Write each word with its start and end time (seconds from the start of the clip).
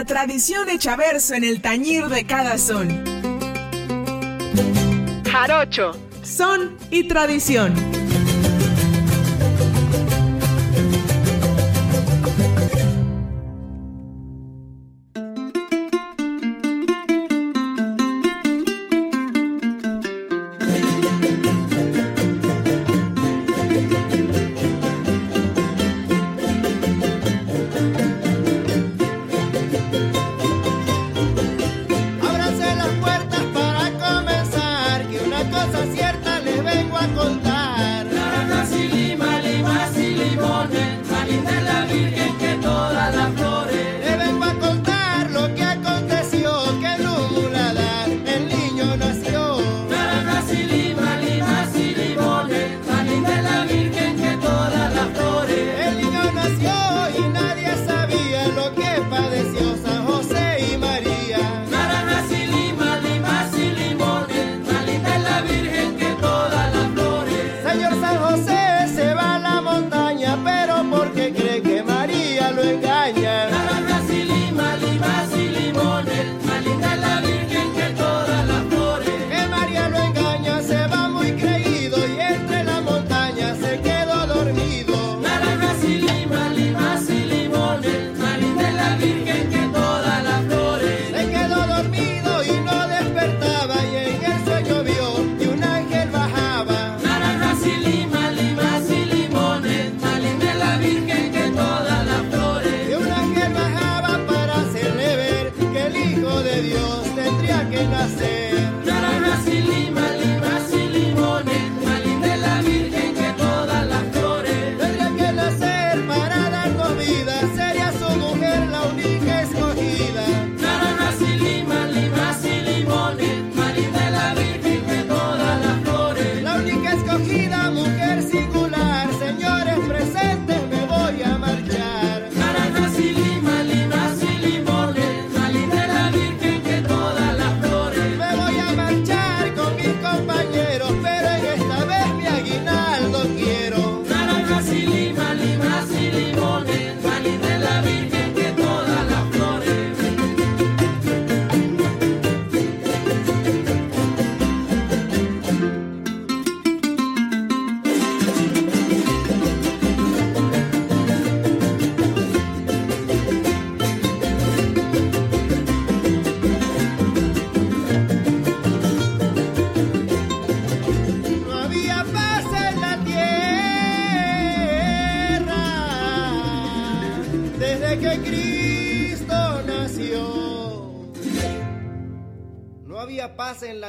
La 0.00 0.06
tradición 0.06 0.70
hecha 0.70 0.96
verso 0.96 1.34
en 1.34 1.44
el 1.44 1.60
tañir 1.60 2.06
de 2.06 2.24
cada 2.24 2.56
son. 2.56 3.04
Jarocho, 5.30 5.92
son 6.22 6.78
y 6.90 7.06
tradición. 7.06 7.89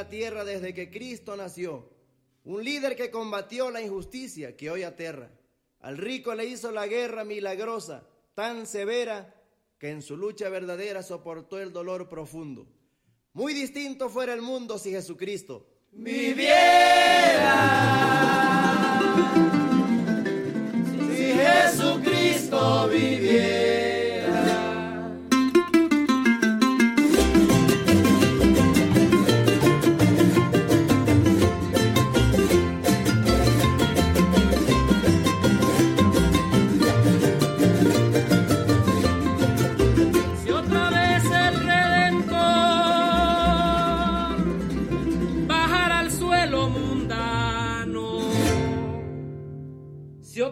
Tierra 0.08 0.44
desde 0.44 0.74
que 0.74 0.90
Cristo 0.90 1.36
nació. 1.36 1.88
Un 2.44 2.64
líder 2.64 2.96
que 2.96 3.10
combatió 3.10 3.70
la 3.70 3.80
injusticia 3.80 4.56
que 4.56 4.70
hoy 4.70 4.82
aterra. 4.82 5.30
Al 5.80 5.96
rico 5.98 6.34
le 6.34 6.44
hizo 6.46 6.70
la 6.70 6.86
guerra 6.86 7.24
milagrosa, 7.24 8.04
tan 8.34 8.66
severa, 8.66 9.34
que 9.78 9.90
en 9.90 10.02
su 10.02 10.16
lucha 10.16 10.48
verdadera 10.48 11.02
soportó 11.02 11.58
el 11.58 11.72
dolor 11.72 12.08
profundo. 12.08 12.66
Muy 13.32 13.52
distinto 13.54 14.08
fuera 14.08 14.32
el 14.34 14.42
mundo 14.42 14.78
si 14.78 14.90
Jesucristo 14.90 15.66
viviera. 15.92 16.50
Si 21.16 21.32
Jesucristo 21.32 22.88
viviera. 22.88 23.31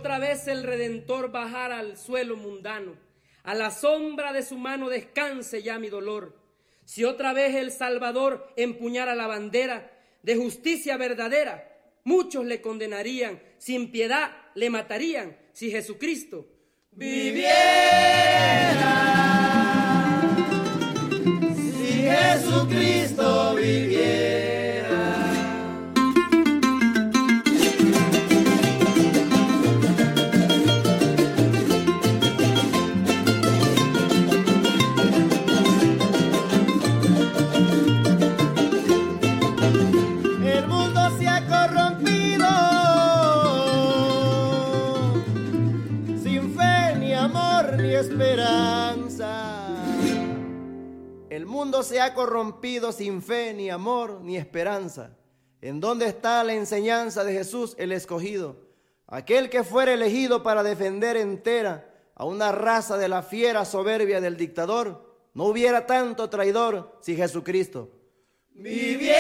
Vez 0.08 0.48
el 0.48 0.62
Redentor 0.62 1.30
bajar 1.30 1.72
al 1.72 1.96
suelo 1.96 2.36
mundano, 2.36 2.96
a 3.42 3.54
la 3.54 3.70
sombra 3.70 4.32
de 4.32 4.42
su 4.42 4.56
mano 4.56 4.88
descanse 4.88 5.62
ya 5.62 5.78
mi 5.78 5.88
dolor. 5.88 6.36
Si 6.84 7.04
otra 7.04 7.32
vez 7.32 7.54
el 7.54 7.70
Salvador 7.70 8.52
empuñara 8.56 9.14
la 9.14 9.26
bandera 9.26 9.90
de 10.22 10.36
justicia 10.36 10.96
verdadera, 10.96 11.66
muchos 12.04 12.44
le 12.44 12.60
condenarían, 12.60 13.40
sin 13.58 13.92
piedad 13.92 14.32
le 14.54 14.70
matarían, 14.70 15.36
si 15.52 15.70
Jesucristo 15.70 16.46
viviera. 16.92 17.52
Si 21.54 22.02
Jesucristo 22.02 23.54
viviera. 23.54 23.99
mundo 51.60 51.82
se 51.82 52.00
ha 52.00 52.14
corrompido 52.14 52.90
sin 52.90 53.20
fe, 53.20 53.52
ni 53.52 53.68
amor, 53.68 54.22
ni 54.22 54.38
esperanza. 54.38 55.10
¿En 55.60 55.78
dónde 55.78 56.06
está 56.06 56.42
la 56.42 56.54
enseñanza 56.54 57.22
de 57.22 57.34
Jesús 57.34 57.74
el 57.76 57.92
escogido? 57.92 58.56
Aquel 59.06 59.50
que 59.50 59.62
fuera 59.62 59.92
elegido 59.92 60.42
para 60.42 60.62
defender 60.62 61.18
entera 61.18 61.86
a 62.14 62.24
una 62.24 62.50
raza 62.50 62.96
de 62.96 63.08
la 63.08 63.22
fiera 63.22 63.66
soberbia 63.66 64.22
del 64.22 64.38
dictador, 64.38 65.28
no 65.34 65.44
hubiera 65.44 65.84
tanto 65.84 66.30
traidor 66.30 66.96
si 67.02 67.14
Jesucristo 67.14 67.90
viviera. 68.54 69.10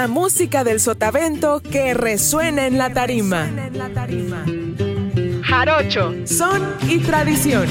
la 0.00 0.08
música 0.08 0.64
del 0.64 0.80
sotavento 0.80 1.60
que 1.60 1.92
resuena 1.92 2.66
en 2.66 2.78
la 2.78 2.90
tarima. 2.90 3.50
Jarocho, 5.42 6.14
son 6.24 6.74
y 6.88 7.00
tradición. 7.00 7.68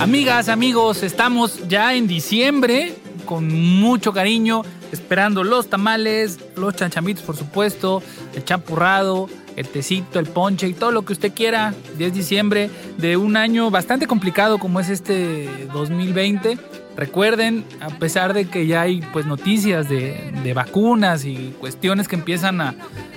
Amigas, 0.00 0.48
amigos, 0.48 1.04
estamos 1.04 1.68
ya 1.68 1.94
en 1.94 2.08
diciembre 2.08 2.96
con 3.24 3.48
mucho 3.48 4.12
cariño, 4.12 4.62
esperando 4.90 5.44
los 5.44 5.68
tamales, 5.68 6.40
los 6.56 6.74
chanchamitos, 6.74 7.22
por 7.22 7.36
supuesto, 7.36 8.02
el 8.34 8.44
champurrado, 8.44 9.28
el 9.56 9.68
tecito, 9.68 10.18
el 10.18 10.26
ponche 10.26 10.68
y 10.68 10.72
todo 10.72 10.90
lo 10.90 11.02
que 11.02 11.12
usted 11.12 11.32
quiera. 11.32 11.74
10 11.98 12.12
de 12.12 12.18
diciembre 12.18 12.70
de 12.98 13.16
un 13.16 13.36
año 13.36 13.70
bastante 13.70 14.06
complicado 14.06 14.58
como 14.58 14.80
es 14.80 14.88
este 14.88 15.48
2020. 15.72 16.58
Recuerden, 16.96 17.64
a 17.80 17.88
pesar 17.88 18.34
de 18.34 18.46
que 18.46 18.66
ya 18.66 18.82
hay 18.82 19.00
pues 19.12 19.24
noticias 19.24 19.88
de, 19.88 20.32
de 20.42 20.54
vacunas 20.54 21.24
y 21.24 21.54
cuestiones 21.58 22.08
que 22.08 22.16
empiezan 22.16 22.60
a, 22.60 22.74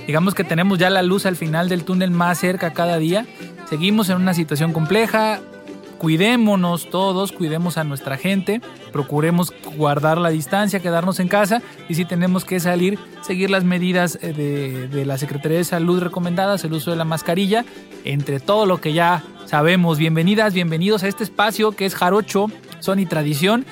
digamos 0.08 0.36
que 0.36 0.44
tenemos 0.44 0.80
ya 0.80 0.90
la 0.90 1.02
luz 1.02 1.25
al 1.25 1.36
final 1.36 1.70
del 1.70 1.84
túnel 1.84 2.12
más 2.12 2.40
cerca 2.40 2.72
cada 2.72 2.98
día, 2.98 3.25
seguimos 3.70 4.10
en 4.10 4.18
una 4.18 4.34
situación 4.34 4.72
compleja, 4.74 5.42
cuidémonos 6.03 6.89
todos, 6.89 7.31
cuidemos 7.31 7.77
a 7.77 7.86
nuestra 7.86 8.17
gente, 8.17 8.60
procuremos 8.91 9.53
guardar 9.77 10.17
la 10.17 10.31
distancia, 10.31 10.81
quedarnos 10.81 11.22
en 11.22 11.29
casa 11.29 11.62
y 11.88 11.95
si 11.95 12.03
tenemos 12.03 12.43
que 12.43 12.60
salir, 12.60 13.00
seguir 13.22 13.50
las 13.50 13.63
medidas 13.63 14.19
eh, 14.22 14.33
de, 14.33 15.05
la 15.05 15.17
Secretaría 15.17 15.60
de 15.60 15.63
Salud 15.63 16.01
recomendadas, 16.01 16.65
el 16.65 16.74
uso 16.74 16.91
de 16.91 16.98
la 16.98 17.05
mascarilla, 17.05 17.63
entre 18.03 18.41
todo 18.41 18.65
lo 18.65 18.81
que 18.81 18.91
ya 18.91 19.24
sabemos. 19.45 19.98
Bienvenidas, 19.98 20.53
bienvenidos 20.53 21.03
a 21.03 21.07
este 21.07 21.24
espacio 21.24 21.72
que 21.72 21.86
es 21.86 21.95
Jarocho, 21.95 22.48
Son 22.81 23.00
y 23.00 23.05
Tradición. 23.05 23.65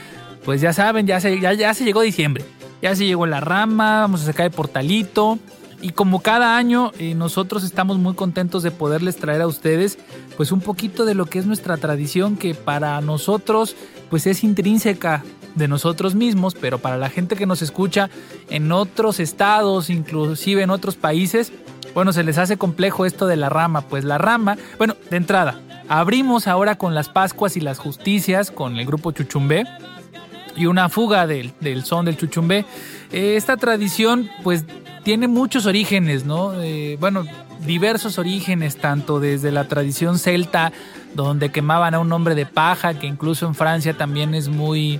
Pues 0.45 0.61
ya 0.61 0.71
saben, 0.71 1.07
ya 1.07 1.19
se 1.19 1.83
llegó 1.83 1.99
diciembre, 1.99 2.45
ya 2.81 2.95
se 2.95 3.05
llegó 3.05 3.25
la 3.25 3.41
rama, 3.41 3.99
vamos 3.99 4.21
a 4.21 4.27
sacar 4.27 4.45
el 4.45 4.53
portalito. 4.53 5.37
Y 5.81 5.91
como 5.91 6.21
cada 6.21 6.57
año, 6.57 6.91
eh, 6.99 7.15
nosotros 7.15 7.63
estamos 7.63 7.97
muy 7.97 8.13
contentos 8.13 8.61
de 8.61 8.69
poderles 8.69 9.15
traer 9.15 9.41
a 9.41 9.47
ustedes 9.47 9.97
pues 10.37 10.51
un 10.51 10.61
poquito 10.61 11.05
de 11.05 11.15
lo 11.15 11.25
que 11.25 11.39
es 11.39 11.45
nuestra 11.47 11.77
tradición 11.77 12.37
que 12.37 12.53
para 12.53 13.01
nosotros 13.01 13.75
pues 14.09 14.27
es 14.27 14.43
intrínseca 14.43 15.23
de 15.55 15.67
nosotros 15.67 16.15
mismos, 16.15 16.53
pero 16.53 16.79
para 16.79 16.97
la 16.97 17.09
gente 17.09 17.35
que 17.35 17.45
nos 17.45 17.61
escucha 17.61 18.09
en 18.49 18.71
otros 18.71 19.19
estados, 19.19 19.89
inclusive 19.89 20.61
en 20.61 20.69
otros 20.69 20.95
países, 20.95 21.51
bueno, 21.93 22.13
se 22.13 22.23
les 22.23 22.37
hace 22.37 22.57
complejo 22.57 23.05
esto 23.05 23.27
de 23.27 23.35
la 23.35 23.49
rama, 23.49 23.81
pues 23.81 24.03
la 24.03 24.17
rama, 24.17 24.57
bueno, 24.77 24.95
de 25.09 25.17
entrada, 25.17 25.59
abrimos 25.89 26.47
ahora 26.47 26.77
con 26.77 26.93
las 26.93 27.09
Pascuas 27.09 27.57
y 27.57 27.61
las 27.61 27.79
Justicias 27.79 28.51
con 28.51 28.77
el 28.77 28.85
grupo 28.85 29.11
Chuchumbé 29.11 29.65
y 30.55 30.65
una 30.65 30.89
fuga 30.89 31.27
del, 31.27 31.53
del 31.59 31.83
son 31.83 32.05
del 32.05 32.17
Chuchumbé. 32.17 32.65
Eh, 33.11 33.35
esta 33.35 33.57
tradición 33.57 34.29
pues 34.43 34.65
tiene 35.03 35.27
muchos 35.27 35.65
orígenes, 35.65 36.25
¿no? 36.25 36.61
Eh, 36.61 36.97
bueno, 36.99 37.25
diversos 37.65 38.17
orígenes, 38.17 38.77
tanto 38.77 39.19
desde 39.19 39.51
la 39.51 39.67
tradición 39.67 40.19
celta, 40.19 40.71
donde 41.13 41.51
quemaban 41.51 41.93
a 41.93 41.99
un 41.99 42.11
hombre 42.11 42.35
de 42.35 42.45
paja, 42.45 42.93
que 42.93 43.07
incluso 43.07 43.45
en 43.45 43.55
Francia 43.55 43.93
también 43.93 44.33
es 44.33 44.47
muy... 44.49 44.99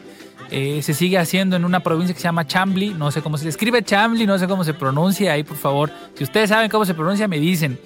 Eh, 0.53 0.81
se 0.81 0.93
sigue 0.93 1.17
haciendo 1.17 1.55
en 1.55 1.63
una 1.63 1.79
provincia 1.79 2.13
que 2.13 2.19
se 2.19 2.27
llama 2.27 2.45
Chambly, 2.45 2.93
no 2.93 3.09
sé 3.09 3.21
cómo 3.21 3.37
se 3.37 3.47
escribe 3.47 3.83
Chambly, 3.83 4.27
no 4.27 4.37
sé 4.37 4.49
cómo 4.49 4.65
se 4.65 4.73
pronuncia, 4.73 5.31
ahí 5.31 5.43
por 5.43 5.55
favor, 5.55 5.89
si 6.13 6.25
ustedes 6.25 6.49
saben 6.49 6.69
cómo 6.69 6.83
se 6.83 6.93
pronuncia, 6.93 7.25
me 7.29 7.39
dicen. 7.39 7.79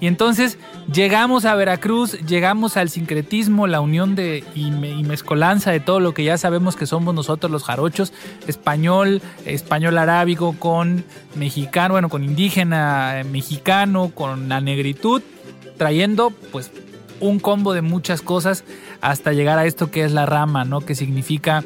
Y 0.00 0.08
entonces 0.08 0.58
llegamos 0.92 1.44
a 1.44 1.54
Veracruz, 1.54 2.12
llegamos 2.26 2.76
al 2.76 2.90
sincretismo, 2.90 3.66
la 3.66 3.80
unión 3.80 4.14
de 4.14 4.44
y, 4.54 4.70
me, 4.70 4.90
y, 4.90 5.02
mezcolanza 5.02 5.70
de 5.70 5.80
todo 5.80 6.00
lo 6.00 6.14
que 6.14 6.24
ya 6.24 6.38
sabemos 6.38 6.76
que 6.76 6.86
somos 6.86 7.14
nosotros 7.14 7.50
los 7.50 7.64
jarochos, 7.64 8.12
español, 8.46 9.22
español 9.46 9.98
arábigo 9.98 10.54
con 10.58 11.04
mexicano, 11.34 11.94
bueno, 11.94 12.08
con 12.08 12.24
indígena 12.24 13.22
mexicano, 13.30 14.10
con 14.14 14.48
la 14.48 14.60
negritud, 14.60 15.22
trayendo 15.76 16.30
pues 16.52 16.70
un 17.20 17.38
combo 17.38 17.72
de 17.72 17.82
muchas 17.82 18.22
cosas 18.22 18.64
hasta 19.00 19.32
llegar 19.32 19.58
a 19.58 19.66
esto 19.66 19.90
que 19.90 20.04
es 20.04 20.12
la 20.12 20.26
rama, 20.26 20.64
¿no? 20.64 20.80
Que 20.80 20.94
significa 20.94 21.64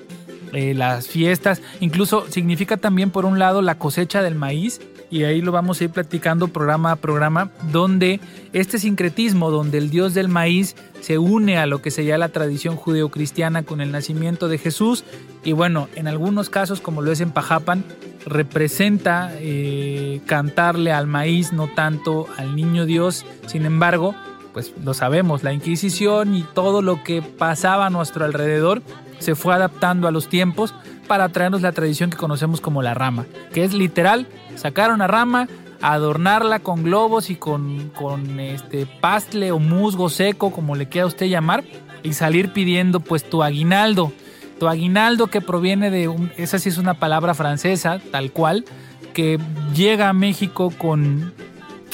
eh, 0.53 0.75
las 0.75 1.09
fiestas, 1.09 1.63
incluso 1.81 2.27
significa 2.31 2.77
también 2.77 3.11
por 3.11 3.25
un 3.25 3.39
lado 3.39 3.63
la 3.63 3.77
cosecha 3.77 4.23
del 4.23 4.35
maíz, 4.35 4.81
y 5.15 5.23
ahí 5.23 5.41
lo 5.41 5.53
vamos 5.53 5.81
a 5.81 5.85
ir 5.85 5.91
platicando 5.91 6.49
programa 6.49 6.91
a 6.91 6.97
programa, 6.97 7.53
donde 7.71 8.19
este 8.53 8.81
sincretismo, 8.81 9.53
donde 9.53 9.79
el 9.79 9.89
dios 9.89 10.13
del 10.13 10.27
maíz 10.27 10.75
se 11.03 11.19
une 11.19 11.57
a 11.57 11.67
lo 11.67 11.81
que 11.81 11.93
sería 11.93 12.19
la 12.19 12.31
tradición 12.31 12.75
judeocristiana 12.75 13.63
con 13.63 13.81
el 13.81 13.93
nacimiento 13.93 14.49
de 14.49 14.59
Jesús, 14.59 15.05
y 15.45 15.53
bueno, 15.53 15.89
en 15.95 16.09
algunos 16.09 16.51
casos, 16.51 16.81
como 16.81 17.01
lo 17.01 17.13
es 17.13 17.21
en 17.21 17.31
Pajapan, 17.31 17.85
representa 18.27 19.31
eh, 19.35 20.21
cantarle 20.27 20.91
al 20.91 21.07
maíz, 21.07 21.53
no 21.53 21.69
tanto 21.69 22.27
al 22.37 22.57
niño 22.57 22.85
Dios, 22.85 23.25
sin 23.47 23.67
embargo, 23.67 24.17
pues 24.53 24.75
lo 24.83 24.95
sabemos, 24.95 25.45
la 25.45 25.53
Inquisición 25.53 26.35
y 26.35 26.43
todo 26.43 26.83
lo 26.83 27.05
que 27.05 27.23
pasaba 27.23 27.87
a 27.87 27.91
nuestro 27.91 28.25
alrededor 28.25 28.83
se 29.21 29.37
fue 29.37 29.55
adaptando 29.55 30.09
a 30.09 30.11
los 30.11 30.27
tiempos 30.27 30.75
para 31.07 31.29
traernos 31.29 31.63
la 31.63 31.73
tradición 31.73 32.11
que 32.11 32.17
conocemos 32.17 32.61
como 32.61 32.83
la 32.83 32.95
rama, 32.95 33.27
que 33.53 33.65
es 33.65 33.75
literal 33.75 34.27
sacar 34.57 34.93
una 34.93 35.07
rama, 35.07 35.49
adornarla 35.81 36.61
con 36.61 36.83
globos 36.83 37.31
y 37.31 37.37
con, 37.37 37.91
con 37.91 38.41
este 38.41 38.87
pastle 38.87 39.53
o 39.53 39.59
musgo 39.59 40.09
seco, 40.09 40.51
como 40.51 40.77
le 40.77 40.89
quiera 40.89 41.07
usted 41.07 41.27
llamar, 41.27 41.65
y 42.03 42.13
salir 42.13 42.53
pidiendo 42.53 43.01
pues 43.01 43.29
tu 43.29 43.43
aguinaldo. 43.43 44.13
Tu 44.59 44.69
aguinaldo 44.69 45.27
que 45.27 45.41
proviene 45.41 45.91
de, 45.91 46.09
un, 46.09 46.31
esa 46.37 46.59
sí 46.59 46.69
es 46.69 46.79
una 46.79 46.95
palabra 46.95 47.35
francesa, 47.35 48.01
tal 48.11 48.31
cual, 48.31 48.65
que 49.13 49.39
llega 49.75 50.09
a 50.09 50.13
México 50.13 50.73
con, 50.77 51.33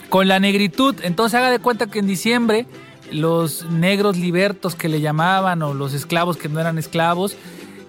con 0.08 0.28
la 0.28 0.40
negritud. 0.40 0.96
Entonces 1.02 1.38
haga 1.38 1.50
de 1.50 1.58
cuenta 1.58 1.86
que 1.86 2.00
en 2.00 2.06
diciembre 2.06 2.66
los 3.10 3.64
negros 3.70 4.16
libertos 4.16 4.74
que 4.74 4.88
le 4.88 5.00
llamaban 5.00 5.62
o 5.62 5.74
los 5.74 5.94
esclavos 5.94 6.36
que 6.36 6.48
no 6.48 6.60
eran 6.60 6.78
esclavos, 6.78 7.36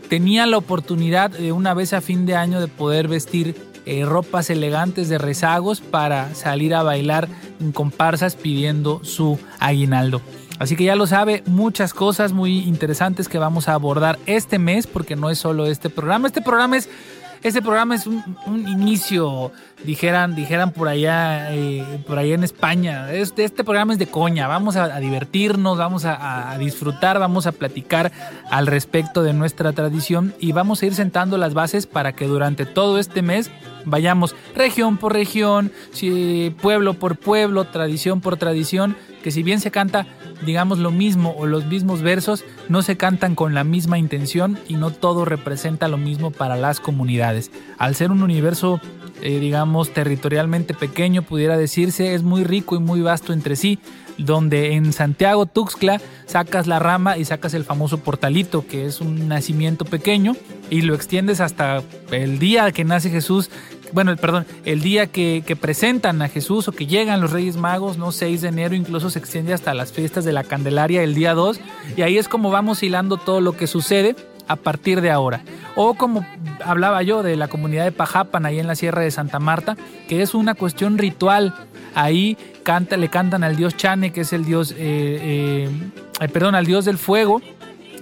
tenían 0.10 0.52
la 0.52 0.58
oportunidad 0.58 1.30
de 1.32 1.52
una 1.52 1.74
vez 1.74 1.94
a 1.94 2.02
fin 2.02 2.26
de 2.26 2.36
año 2.36 2.60
de 2.60 2.68
poder 2.68 3.08
vestir 3.08 3.56
eh, 3.86 4.06
ropas 4.06 4.50
elegantes 4.50 5.10
de 5.10 5.18
rezagos 5.18 5.82
para 5.82 6.34
salir 6.36 6.76
a 6.76 6.84
bailar 6.84 7.28
en 7.60 7.72
comparsas 7.72 8.36
pidiendo 8.36 9.04
su 9.04 9.40
aguinaldo. 9.60 10.22
Así 10.60 10.76
que 10.76 10.84
ya 10.84 10.96
lo 10.96 11.08
sabe, 11.08 11.42
muchas 11.48 11.92
cosas 11.92 12.34
muy 12.34 12.60
interesantes 12.60 13.28
que 13.28 13.40
vamos 13.40 13.68
a 13.68 13.74
abordar 13.74 14.20
este 14.28 14.60
mes, 14.60 14.86
porque 14.86 15.16
no 15.16 15.32
es 15.32 15.40
solo 15.40 15.66
este 15.66 15.90
programa. 15.90 16.28
Este 16.28 16.44
programa 16.44 16.78
es 16.78 16.88
este 17.44 17.62
programa 17.62 17.96
es 17.96 18.06
un, 18.06 18.24
inicio, 18.68 19.52
dijeran, 19.84 20.36
dijeran 20.36 20.72
por 20.72 20.88
allá, 20.88 21.54
eh, 21.54 21.84
por 22.06 22.20
allá 22.20 22.36
en 22.36 22.44
España. 22.44 23.12
Este, 23.12 23.50
programa 23.64 23.94
es 23.94 24.00
de 24.00 24.08
coña. 24.08 24.48
Vamos 24.48 24.76
a, 24.76 25.00
divertirnos, 25.00 25.78
vamos 25.78 26.06
a, 26.06 26.56
disfrutar, 26.60 27.20
vamos 27.20 27.48
a 27.48 27.52
platicar 27.52 28.12
al 28.50 28.68
respecto 28.68 29.24
de 29.24 29.34
nuestra 29.34 29.74
tradición 29.74 30.34
y 30.40 30.52
vamos 30.52 30.82
a 30.82 30.86
ir 30.86 30.94
sentando 30.94 31.38
las 31.38 31.54
bases 31.54 31.88
para 31.88 32.14
que 32.14 32.28
durante 32.28 32.66
todo 32.66 33.00
este 33.00 33.22
mes 33.22 33.50
vayamos 33.86 34.36
región 34.56 34.98
por 34.98 35.14
región, 35.14 35.72
pueblo 36.62 36.94
por 36.94 37.18
pueblo, 37.18 37.66
tradición 37.66 38.22
por 38.22 38.38
tradición, 38.38 38.96
que 39.24 39.32
si 39.32 39.44
bien 39.44 39.60
se 39.60 39.72
canta, 39.72 40.08
digamos, 40.46 40.80
lo 40.80 40.92
mismo 40.92 41.36
o 41.38 41.46
los 41.46 41.66
mismos 41.66 42.02
versos, 42.02 42.44
no 42.70 42.82
se 42.82 42.98
cantan 42.98 43.36
con 43.36 43.54
la 43.54 43.64
misma 43.64 43.98
intención 43.98 44.58
y 44.68 44.76
no 44.76 44.92
todo 44.92 45.26
representa 45.26 45.88
lo 45.88 45.98
mismo 45.98 46.32
para 46.32 46.56
las 46.56 46.80
comunidades. 46.80 47.52
Al 47.78 47.96
ser 47.96 48.12
un 48.12 48.24
universo, 48.24 48.82
eh, 49.22 49.40
digamos, 49.40 49.94
territorialmente 49.94 50.74
pequeño, 50.74 51.22
pudiera 51.22 51.58
decirse, 51.58 52.16
es 52.16 52.24
muy 52.24 52.44
rico 52.44 52.76
y 52.76 52.80
muy 52.80 53.02
vasto 53.02 53.34
entre 53.34 53.56
sí, 53.56 53.80
donde 54.18 54.74
en 54.74 54.94
Santiago, 54.94 55.46
Tuxtla, 55.46 56.02
sacas 56.26 56.68
la 56.68 56.80
rama 56.80 57.18
y 57.18 57.26
sacas 57.26 57.54
el 57.54 57.64
famoso 57.64 58.00
portalito, 58.00 58.66
que 58.68 58.86
es 58.86 59.02
un 59.02 59.28
nacimiento 59.28 59.86
pequeño, 59.86 60.36
y 60.70 60.82
lo 60.82 60.96
extiendes 60.96 61.42
hasta 61.42 61.84
el 62.12 62.40
día 62.40 62.72
que 62.72 62.84
nace 62.84 63.10
Jesús, 63.10 63.50
bueno, 63.94 64.16
perdón, 64.16 64.46
el 64.64 64.82
día 64.82 65.08
que, 65.08 65.44
que, 65.46 65.58
presentan 65.58 66.22
a 66.22 66.30
Jesús 66.30 66.70
o 66.70 66.72
que 66.72 66.88
llegan 66.88 67.20
los 67.20 67.32
Reyes 67.32 67.58
Magos, 67.58 67.98
¿no? 67.98 68.14
6 68.14 68.42
de 68.42 68.48
enero, 68.48 68.74
incluso 68.74 69.10
se 69.10 69.20
extiende 69.20 69.54
hasta 69.54 69.74
las 69.74 69.92
fiestas 69.92 70.24
de 70.24 70.32
la 70.32 70.46
Candelaria 70.46 71.04
el 71.04 71.14
día 71.14 71.34
2, 71.34 71.60
y 71.98 72.02
ahí 72.04 72.18
es 72.18 72.30
como 72.30 72.52
vamos 72.52 72.84
hilando 72.84 73.18
todo 73.18 73.42
lo 73.42 73.58
que 73.58 73.68
sucede 73.68 74.16
a 74.52 74.58
partir 74.58 75.00
de 75.00 75.12
ahora. 75.12 75.42
O 75.76 75.94
como 75.94 76.26
hablaba 76.64 77.02
yo 77.04 77.24
de 77.24 77.38
la 77.38 77.48
comunidad 77.48 77.86
de 77.86 77.94
Pajapan, 77.94 78.46
ahí 78.46 78.60
en 78.60 78.68
la 78.68 78.76
Sierra 78.76 79.02
de 79.02 79.10
Santa 79.10 79.40
Marta, 79.40 79.78
que 80.10 80.22
es 80.22 80.34
una 80.34 80.56
cuestión 80.56 80.98
ritual. 80.98 81.56
Ahí 81.96 82.38
canta, 82.64 82.98
le 82.98 83.08
cantan 83.08 83.44
al 83.44 83.56
dios 83.56 83.78
Chane, 83.78 84.12
que 84.12 84.22
es 84.22 84.34
el 84.34 84.44
dios, 84.44 84.72
eh, 84.78 85.70
eh, 86.20 86.28
perdón, 86.28 86.56
al 86.56 86.66
dios 86.66 86.84
del 86.84 86.98
fuego, 86.98 87.42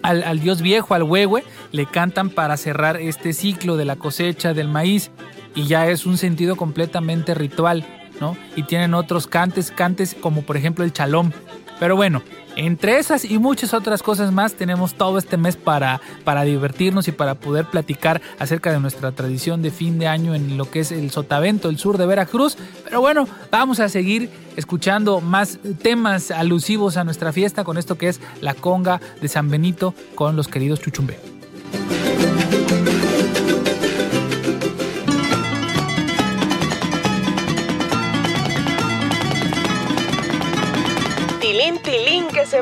al, 0.01 0.23
al, 0.23 0.39
dios 0.39 0.61
viejo, 0.61 0.95
al 0.95 1.03
huehue, 1.03 1.43
le 1.71 1.85
cantan 1.85 2.31
para 2.31 2.57
cerrar 2.57 2.97
este 2.97 3.33
ciclo 3.33 3.77
de 3.77 3.85
la 3.85 3.95
cosecha 3.95 4.53
del 4.55 4.67
maíz 4.67 5.11
y 5.53 5.67
ya 5.67 5.87
es 5.87 6.07
un 6.07 6.17
sentido 6.17 6.55
completamente 6.55 7.35
ritual, 7.35 7.85
¿no? 8.19 8.35
Y 8.55 8.63
tienen 8.63 8.95
otros 8.95 9.27
cantes, 9.27 9.71
cantes 9.71 10.15
como 10.19 10.41
por 10.41 10.57
ejemplo 10.57 10.83
el 10.83 10.93
chalón. 10.93 11.33
Pero 11.79 11.95
bueno, 11.95 12.21
entre 12.55 12.99
esas 12.99 13.23
y 13.23 13.39
muchas 13.39 13.73
otras 13.73 14.03
cosas 14.03 14.33
más 14.33 14.53
tenemos 14.53 14.95
todo 14.95 15.17
este 15.17 15.37
mes 15.37 15.55
para, 15.55 16.01
para 16.25 16.43
divertirnos 16.43 17.07
y 17.07 17.13
para 17.13 17.35
poder 17.35 17.65
platicar 17.65 18.21
acerca 18.37 18.71
de 18.71 18.79
nuestra 18.79 19.13
tradición 19.13 19.61
de 19.61 19.71
fin 19.71 19.97
de 19.97 20.07
año 20.07 20.35
en 20.35 20.57
lo 20.57 20.69
que 20.69 20.81
es 20.81 20.91
el 20.91 21.09
Sotavento, 21.09 21.69
el 21.69 21.77
sur 21.77 21.97
de 21.97 22.05
Veracruz. 22.05 22.57
Pero 22.83 22.99
bueno, 22.99 23.27
vamos 23.49 23.79
a 23.79 23.87
seguir 23.87 24.29
escuchando 24.57 25.21
más 25.21 25.59
temas 25.81 26.31
alusivos 26.31 26.97
a 26.97 27.05
nuestra 27.05 27.31
fiesta 27.31 27.63
con 27.63 27.77
esto 27.77 27.97
que 27.97 28.09
es 28.09 28.19
la 28.41 28.53
conga 28.53 28.99
de 29.21 29.29
San 29.29 29.49
Benito 29.49 29.93
con 30.15 30.35
los 30.35 30.49
queridos 30.49 30.81
Chuchumbe. 30.81 31.38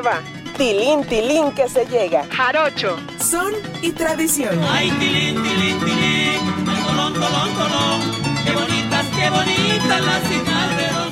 Va. 0.00 0.20
Tilín, 0.56 1.04
tilín 1.04 1.52
que 1.52 1.68
se 1.68 1.86
llega. 1.86 2.26
Jarocho. 2.30 2.96
Son 3.18 3.52
y 3.82 3.92
tradición. 3.92 4.58
Ay, 4.68 4.90
tilín, 4.98 5.42
tilín, 5.42 5.78
tilín. 5.80 6.40
Ay, 6.66 6.82
tolón, 6.86 7.14
tolón, 7.14 7.50
tolón. 7.54 8.00
Qué 8.44 8.52
bonitas, 8.52 9.06
qué 9.16 9.30
bonitas 9.30 10.00
las 10.04 10.30
hijas 10.30 10.76
de 10.76 11.07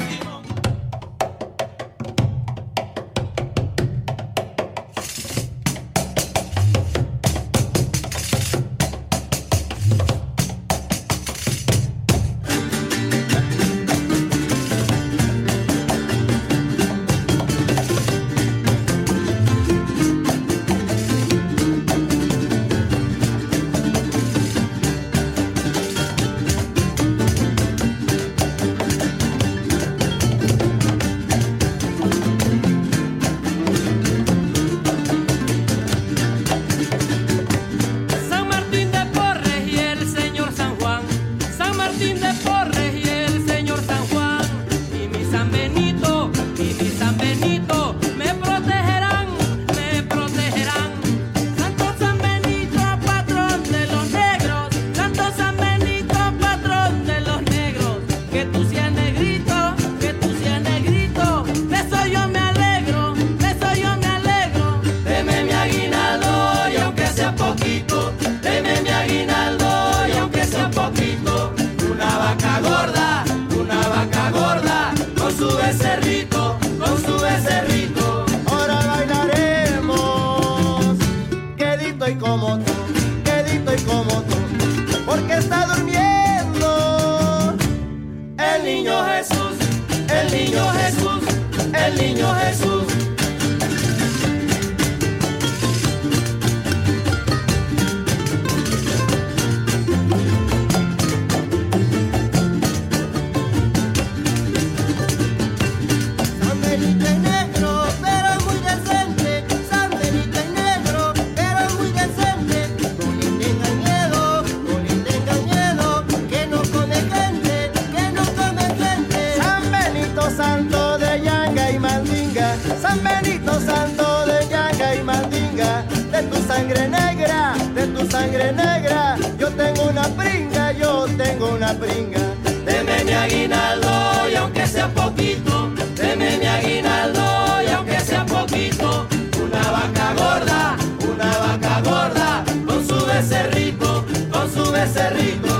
San 122.86 123.02
Benito 123.02 123.60
Santo 123.60 124.26
de 124.26 124.46
Yaca 124.48 124.94
y 124.94 125.02
Mandinga, 125.02 125.82
de 126.12 126.22
tu 126.22 126.36
sangre 126.46 126.88
negra, 126.88 127.54
de 127.74 127.86
tu 127.88 128.08
sangre 128.08 128.52
negra, 128.52 129.16
yo 129.36 129.48
tengo 129.48 129.88
una 129.90 130.04
pringa, 130.04 130.70
yo 130.70 131.06
tengo 131.16 131.48
una 131.48 131.74
pringa. 131.74 132.20
Deme 132.64 133.02
mi 133.04 133.12
aguinaldo 133.12 133.90
y 134.30 134.36
aunque 134.36 134.68
sea 134.68 134.86
poquito, 134.86 135.72
deme 135.96 136.38
mi 136.38 136.46
aguinaldo 136.46 137.24
y 137.66 137.70
aunque 137.72 137.98
sea 137.98 138.24
poquito, 138.24 139.08
una 139.44 139.62
vaca 139.76 140.14
gorda, 140.14 140.76
una 141.12 141.38
vaca 141.38 141.80
gorda, 141.80 142.44
con 142.66 142.86
su 142.86 143.04
becerrito, 143.04 144.04
con 144.30 144.48
su 144.48 144.70
becerrito. 144.70 145.55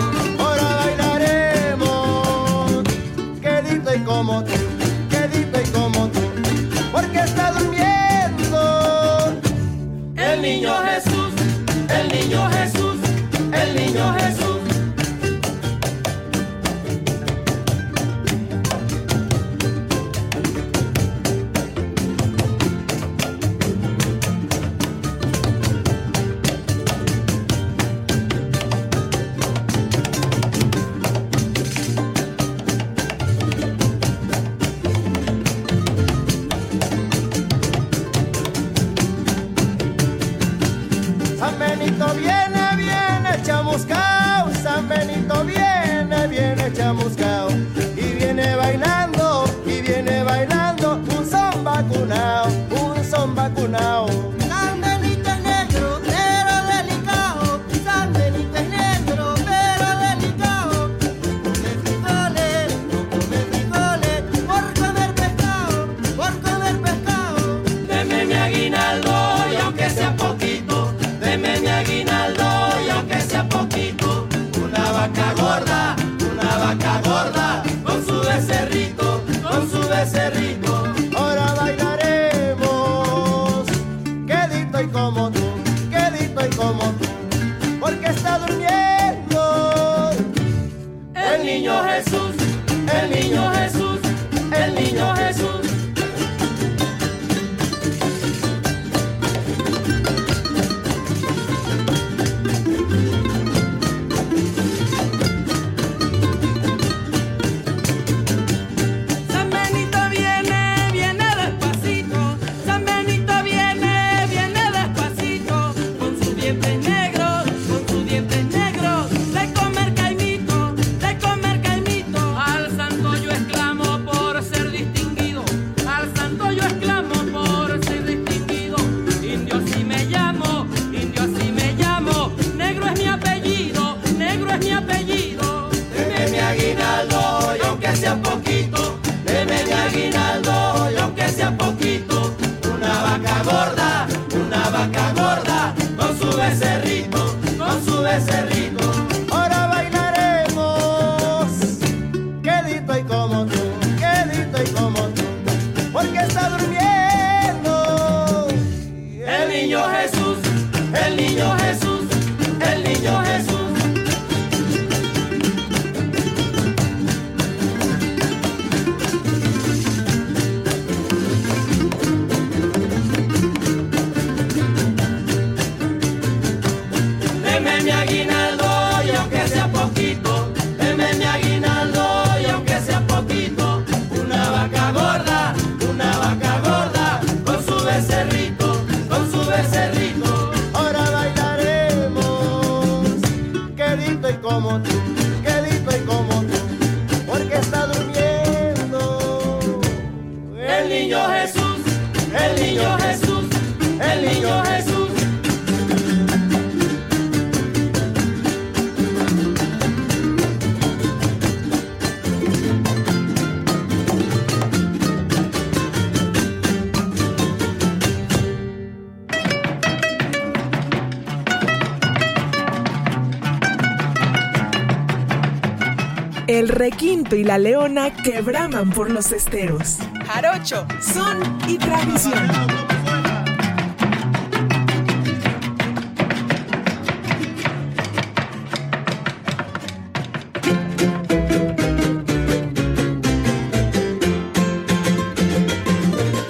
Y 227.35 227.43
la 227.43 227.59
leona 227.59 228.15
que 228.15 228.41
braman 228.41 228.91
por 228.91 229.11
los 229.11 229.33
esteros. 229.33 229.99
Jarocho, 230.27 230.87
son 231.01 231.59
y 231.69 231.77
tradición. 231.77 232.87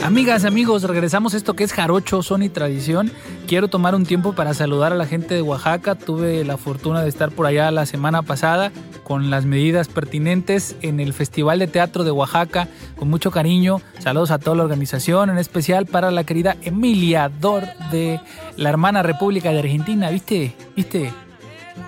Amigas, 0.04 0.44
amigos, 0.44 0.82
regresamos 0.82 1.34
a 1.34 1.36
esto 1.36 1.54
que 1.54 1.64
es 1.64 1.72
Jarocho, 1.72 2.22
Son 2.22 2.42
y 2.42 2.48
Tradición. 2.48 3.12
Quiero 3.46 3.68
tomar 3.68 3.94
un 3.94 4.06
tiempo 4.06 4.34
para 4.34 4.54
saludar 4.54 4.92
a 4.92 4.96
la 4.96 5.06
gente 5.06 5.34
de 5.34 5.42
Oaxaca. 5.42 5.94
Tuve 5.94 6.42
la 6.44 6.56
fortuna 6.56 7.02
de 7.02 7.08
estar 7.08 7.30
por 7.30 7.46
allá 7.46 7.70
la 7.70 7.86
semana 7.86 8.22
pasada 8.22 8.72
con 9.06 9.30
las 9.30 9.44
medidas 9.44 9.86
pertinentes 9.86 10.74
en 10.82 10.98
el 10.98 11.12
Festival 11.12 11.60
de 11.60 11.68
Teatro 11.68 12.02
de 12.02 12.10
Oaxaca. 12.10 12.66
Con 12.96 13.08
mucho 13.08 13.30
cariño, 13.30 13.80
saludos 14.00 14.32
a 14.32 14.40
toda 14.40 14.56
la 14.56 14.64
organización, 14.64 15.30
en 15.30 15.38
especial 15.38 15.86
para 15.86 16.10
la 16.10 16.24
querida 16.24 16.56
Emilia 16.62 17.28
Dor 17.28 17.62
de 17.92 18.20
la 18.56 18.68
hermana 18.68 19.04
República 19.04 19.52
de 19.52 19.60
Argentina. 19.60 20.10
¿Viste? 20.10 20.56
¿Viste? 20.74 21.12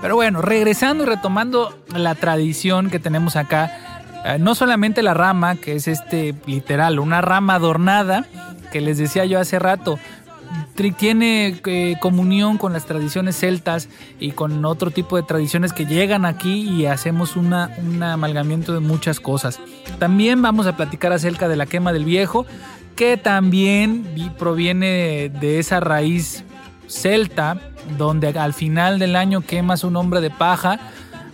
Pero 0.01 0.15
bueno, 0.15 0.43
regresando 0.43 1.03
y 1.03 1.07
retomando 1.09 1.77
la 1.93 2.15
tradición 2.15 2.89
que 2.89 3.01
tenemos 3.01 3.35
acá, 3.35 4.13
eh, 4.25 4.39
no 4.39 4.55
solamente 4.55 5.03
la 5.03 5.13
rama, 5.13 5.57
que 5.57 5.75
es 5.75 5.89
este 5.89 6.37
literal, 6.47 7.01
una 7.01 7.21
rama 7.21 7.55
adornada, 7.55 8.27
que 8.71 8.81
les 8.81 8.97
decía 8.97 9.25
yo 9.25 9.41
hace 9.41 9.59
rato, 9.59 9.99
tiene 10.97 11.61
eh, 11.67 11.97
comunión 12.01 12.57
con 12.59 12.73
las 12.73 12.87
tradiciones 12.87 13.37
celtas 13.37 13.89
y 14.21 14.31
con 14.31 14.65
otro 14.65 14.91
tipo 14.91 15.17
de 15.17 15.23
tradiciones 15.25 15.73
que 15.73 15.85
llegan 15.87 16.25
aquí 16.25 16.63
y 16.63 16.87
hacemos 16.87 17.37
una, 17.37 17.71
un 17.85 18.03
amalgamiento 18.03 18.73
de 18.73 18.81
muchas 18.81 19.21
cosas. 19.21 19.59
También 19.99 20.41
vamos 20.41 20.67
a 20.67 20.77
platicar 20.77 21.13
acerca 21.13 21.49
de 21.49 21.57
la 21.57 21.67
quema 21.67 21.93
del 21.93 22.05
viejo, 22.05 22.47
que 22.97 23.17
también 23.17 24.07
vi- 24.15 24.31
proviene 24.31 25.31
de 25.41 25.59
esa 25.59 25.81
raíz 25.81 26.45
celta, 26.87 27.61
donde 27.99 28.29
al 28.29 28.55
final 28.55 28.99
del 28.99 29.17
año 29.17 29.41
quemas 29.43 29.85
un 29.85 29.97
hombre 29.97 30.21
de 30.21 30.31
paja 30.31 30.79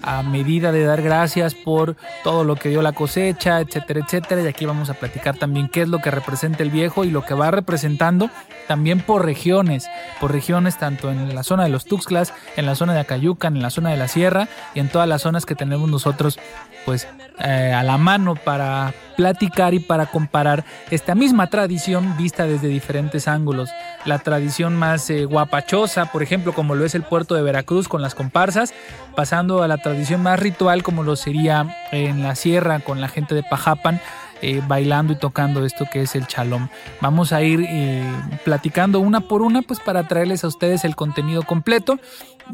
a 0.05 0.23
medida 0.23 0.71
de 0.71 0.85
dar 0.85 1.01
gracias 1.01 1.55
por 1.55 1.97
todo 2.23 2.45
lo 2.45 2.57
que 2.57 2.69
dio 2.69 2.83
la 2.83 2.93
cosecha, 2.93 3.61
etcétera, 3.61 4.01
etcétera. 4.01 4.43
Y 4.43 4.47
aquí 4.47 4.67
vamos 4.67 4.91
a 4.91 4.95
platicar 4.95 5.37
también 5.39 5.69
qué 5.69 5.83
es 5.83 5.89
lo 5.89 6.01
que 6.01 6.11
representa 6.11 6.63
el 6.63 6.71
viejo 6.71 7.05
y 7.05 7.11
lo 7.11 7.25
que 7.25 7.35
va 7.35 7.51
representando 7.51 8.31
también 8.69 9.01
por 9.01 9.25
regiones, 9.25 9.89
por 10.21 10.33
regiones 10.33 10.79
tanto 10.79 11.11
en 11.11 11.35
la 11.35 11.43
zona 11.43 11.65
de 11.65 11.71
los 11.71 11.87
Tuxtlas, 11.87 12.35
en 12.57 12.67
la 12.67 12.75
zona 12.75 12.95
de 12.95 13.01
Acayucan, 13.01 13.57
en 13.57 13.63
la 13.63 13.71
zona 13.71 13.91
de 13.91 13.97
la 13.97 14.09
Sierra 14.09 14.49
y 14.75 14.81
en 14.81 14.89
todas 14.89 15.09
las 15.09 15.23
zonas 15.23 15.47
que 15.47 15.55
tenemos 15.55 15.89
nosotros 15.89 16.39
pues 16.85 17.09
eh, 17.43 17.73
a 17.75 17.83
la 17.83 17.97
mano 17.97 18.35
para 18.35 18.93
platicar 19.17 19.75
y 19.75 19.81
para 19.81 20.07
comparar 20.07 20.65
esta 20.91 21.15
misma 21.15 21.49
tradición 21.49 22.17
vista 22.17 22.47
desde 22.47 22.69
diferentes 22.69 23.27
ángulos. 23.27 23.71
La 24.05 24.19
tradición 24.19 24.77
más 24.77 25.09
eh, 25.09 25.25
guapachosa, 25.25 26.07
por 26.07 26.23
ejemplo, 26.23 26.53
como 26.53 26.75
lo 26.75 26.85
es 26.85 26.95
el 26.95 27.05
puerto 27.05 27.35
de 27.35 27.43
Veracruz 27.43 27.89
con 27.89 28.03
las 28.03 28.15
comparsas, 28.15 28.75
pasando 29.15 29.63
a 29.63 29.69
la 29.69 29.79
tradición 29.79 29.94
más 30.19 30.39
ritual 30.39 30.83
como 30.83 31.03
lo 31.03 31.17
sería 31.17 31.77
en 31.93 32.23
la 32.23 32.35
sierra 32.35 32.81
con 32.81 33.01
la 33.01 33.09
gente 33.09 33.35
de 33.35 33.43
Pajapan, 33.43 34.01
eh, 34.43 34.61
bailando 34.67 35.13
y 35.13 35.17
tocando 35.17 35.65
esto 35.65 35.87
que 35.91 36.03
es 36.03 36.15
el 36.15 36.27
chalón. 36.27 36.69
Vamos 37.01 37.33
a 37.33 37.43
ir 37.43 37.65
eh, 37.67 38.05
platicando 38.45 39.01
una 39.01 39.21
por 39.21 39.43
una 39.43 39.63
pues 39.63 39.81
para 39.81 40.07
traerles 40.07 40.45
a 40.45 40.49
ustedes 40.49 40.85
el 40.85 40.97
contenido 40.97 41.43
completo. 41.43 41.99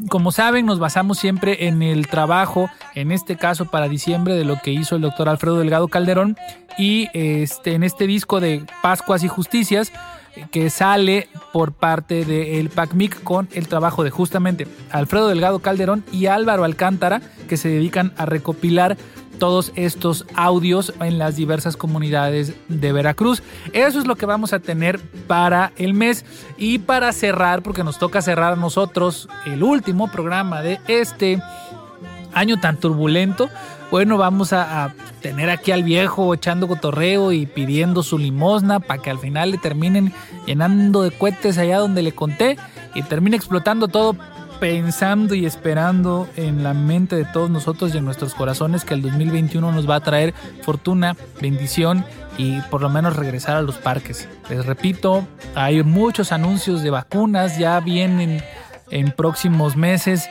Como 0.09 0.31
saben, 0.31 0.65
nos 0.65 0.79
basamos 0.79 1.17
siempre 1.17 1.67
en 1.67 1.81
el 1.81 2.07
trabajo, 2.07 2.69
en 2.95 3.11
este 3.11 3.35
caso 3.35 3.65
para 3.65 3.89
diciembre, 3.89 4.35
de 4.35 4.45
lo 4.45 4.57
que 4.61 4.71
hizo 4.71 4.95
el 4.95 5.01
doctor 5.01 5.27
Alfredo 5.27 5.57
Delgado 5.57 5.89
Calderón 5.89 6.37
y 6.77 7.09
este, 7.13 7.73
en 7.73 7.83
este 7.83 8.07
disco 8.07 8.39
de 8.39 8.63
Pascuas 8.81 9.23
y 9.23 9.27
Justicias 9.27 9.91
que 10.51 10.69
sale 10.69 11.29
por 11.51 11.73
parte 11.73 12.25
del 12.25 12.69
PACMIC 12.69 13.23
con 13.23 13.49
el 13.53 13.67
trabajo 13.67 14.03
de 14.03 14.09
justamente 14.09 14.67
Alfredo 14.91 15.27
Delgado 15.27 15.59
Calderón 15.59 16.03
y 16.11 16.27
Álvaro 16.27 16.63
Alcántara 16.63 17.21
que 17.47 17.57
se 17.57 17.69
dedican 17.69 18.13
a 18.17 18.25
recopilar 18.25 18.97
todos 19.41 19.71
estos 19.75 20.27
audios 20.35 20.93
en 20.99 21.17
las 21.17 21.35
diversas 21.35 21.75
comunidades 21.75 22.53
de 22.67 22.91
Veracruz. 22.91 23.41
Eso 23.73 23.97
es 23.97 24.05
lo 24.05 24.15
que 24.15 24.27
vamos 24.27 24.53
a 24.53 24.59
tener 24.59 24.99
para 25.25 25.71
el 25.77 25.95
mes 25.95 26.25
y 26.57 26.77
para 26.77 27.11
cerrar, 27.11 27.63
porque 27.63 27.83
nos 27.83 27.97
toca 27.97 28.21
cerrar 28.21 28.53
a 28.53 28.55
nosotros 28.55 29.27
el 29.47 29.63
último 29.63 30.11
programa 30.11 30.61
de 30.61 30.79
este 30.87 31.41
año 32.33 32.59
tan 32.59 32.77
turbulento. 32.77 33.49
Bueno, 33.91 34.17
vamos 34.17 34.53
a, 34.53 34.93
tener 35.21 35.49
aquí 35.49 35.71
al 35.71 35.83
viejo 35.83 36.33
echando 36.33 36.67
cotorreo 36.67 37.31
y 37.31 37.45
pidiendo 37.45 38.01
su 38.01 38.17
limosna 38.17 38.79
para 38.79 39.01
que 39.01 39.11
al 39.11 39.19
final 39.19 39.51
le 39.51 39.57
terminen 39.59 40.13
llenando 40.47 41.03
de 41.03 41.11
cohetes 41.11 41.59
allá 41.59 41.77
donde 41.77 42.01
le 42.01 42.13
conté 42.13 42.57
y 42.95 43.03
termine 43.03 43.35
explotando 43.35 43.87
todo 43.87 44.15
pensando 44.59 45.35
y 45.35 45.45
esperando 45.45 46.27
en 46.37 46.63
la 46.63 46.73
mente 46.73 47.15
de 47.15 47.25
todos 47.25 47.49
nosotros 47.49 47.93
y 47.93 47.97
en 47.97 48.05
nuestros 48.05 48.33
corazones 48.33 48.85
que 48.85 48.93
el 48.93 49.01
2021 49.01 49.71
nos 49.71 49.89
va 49.89 49.95
a 49.95 49.99
traer 49.99 50.33
fortuna, 50.61 51.15
bendición 51.41 52.05
y 52.37 52.61
por 52.61 52.81
lo 52.81 52.89
menos 52.89 53.15
regresar 53.15 53.57
a 53.57 53.61
los 53.61 53.77
parques. 53.77 54.29
Les 54.49 54.65
repito, 54.65 55.27
hay 55.53 55.83
muchos 55.83 56.31
anuncios 56.31 56.81
de 56.81 56.89
vacunas, 56.91 57.57
ya 57.57 57.79
vienen 57.79 58.41
en 58.91 59.11
próximos 59.11 59.75
meses. 59.75 60.29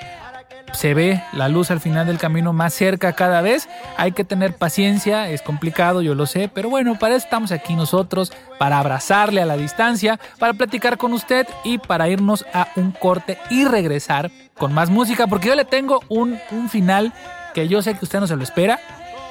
Se 0.72 0.94
ve 0.94 1.22
la 1.32 1.48
luz 1.48 1.70
al 1.70 1.80
final 1.80 2.06
del 2.06 2.18
camino 2.18 2.52
más 2.52 2.74
cerca 2.74 3.12
cada 3.12 3.40
vez. 3.40 3.68
Hay 3.96 4.12
que 4.12 4.24
tener 4.24 4.54
paciencia, 4.54 5.28
es 5.28 5.42
complicado, 5.42 6.02
yo 6.02 6.14
lo 6.14 6.26
sé, 6.26 6.50
pero 6.52 6.70
bueno, 6.70 6.98
para 6.98 7.16
eso 7.16 7.24
estamos 7.24 7.52
aquí 7.52 7.74
nosotros, 7.74 8.32
para 8.58 8.78
abrazarle 8.78 9.42
a 9.42 9.46
la 9.46 9.56
distancia, 9.56 10.18
para 10.38 10.54
platicar 10.54 10.96
con 10.96 11.12
usted 11.12 11.46
y 11.64 11.78
para 11.78 12.08
irnos 12.08 12.44
a 12.54 12.68
un 12.76 12.92
corte 12.92 13.38
y 13.50 13.64
regresar 13.64 14.30
con 14.56 14.72
más 14.72 14.90
música, 14.90 15.26
porque 15.26 15.48
yo 15.48 15.54
le 15.54 15.64
tengo 15.64 16.00
un, 16.08 16.38
un 16.50 16.68
final 16.68 17.12
que 17.54 17.68
yo 17.68 17.82
sé 17.82 17.94
que 17.94 18.04
usted 18.04 18.20
no 18.20 18.26
se 18.26 18.36
lo 18.36 18.42
espera, 18.42 18.78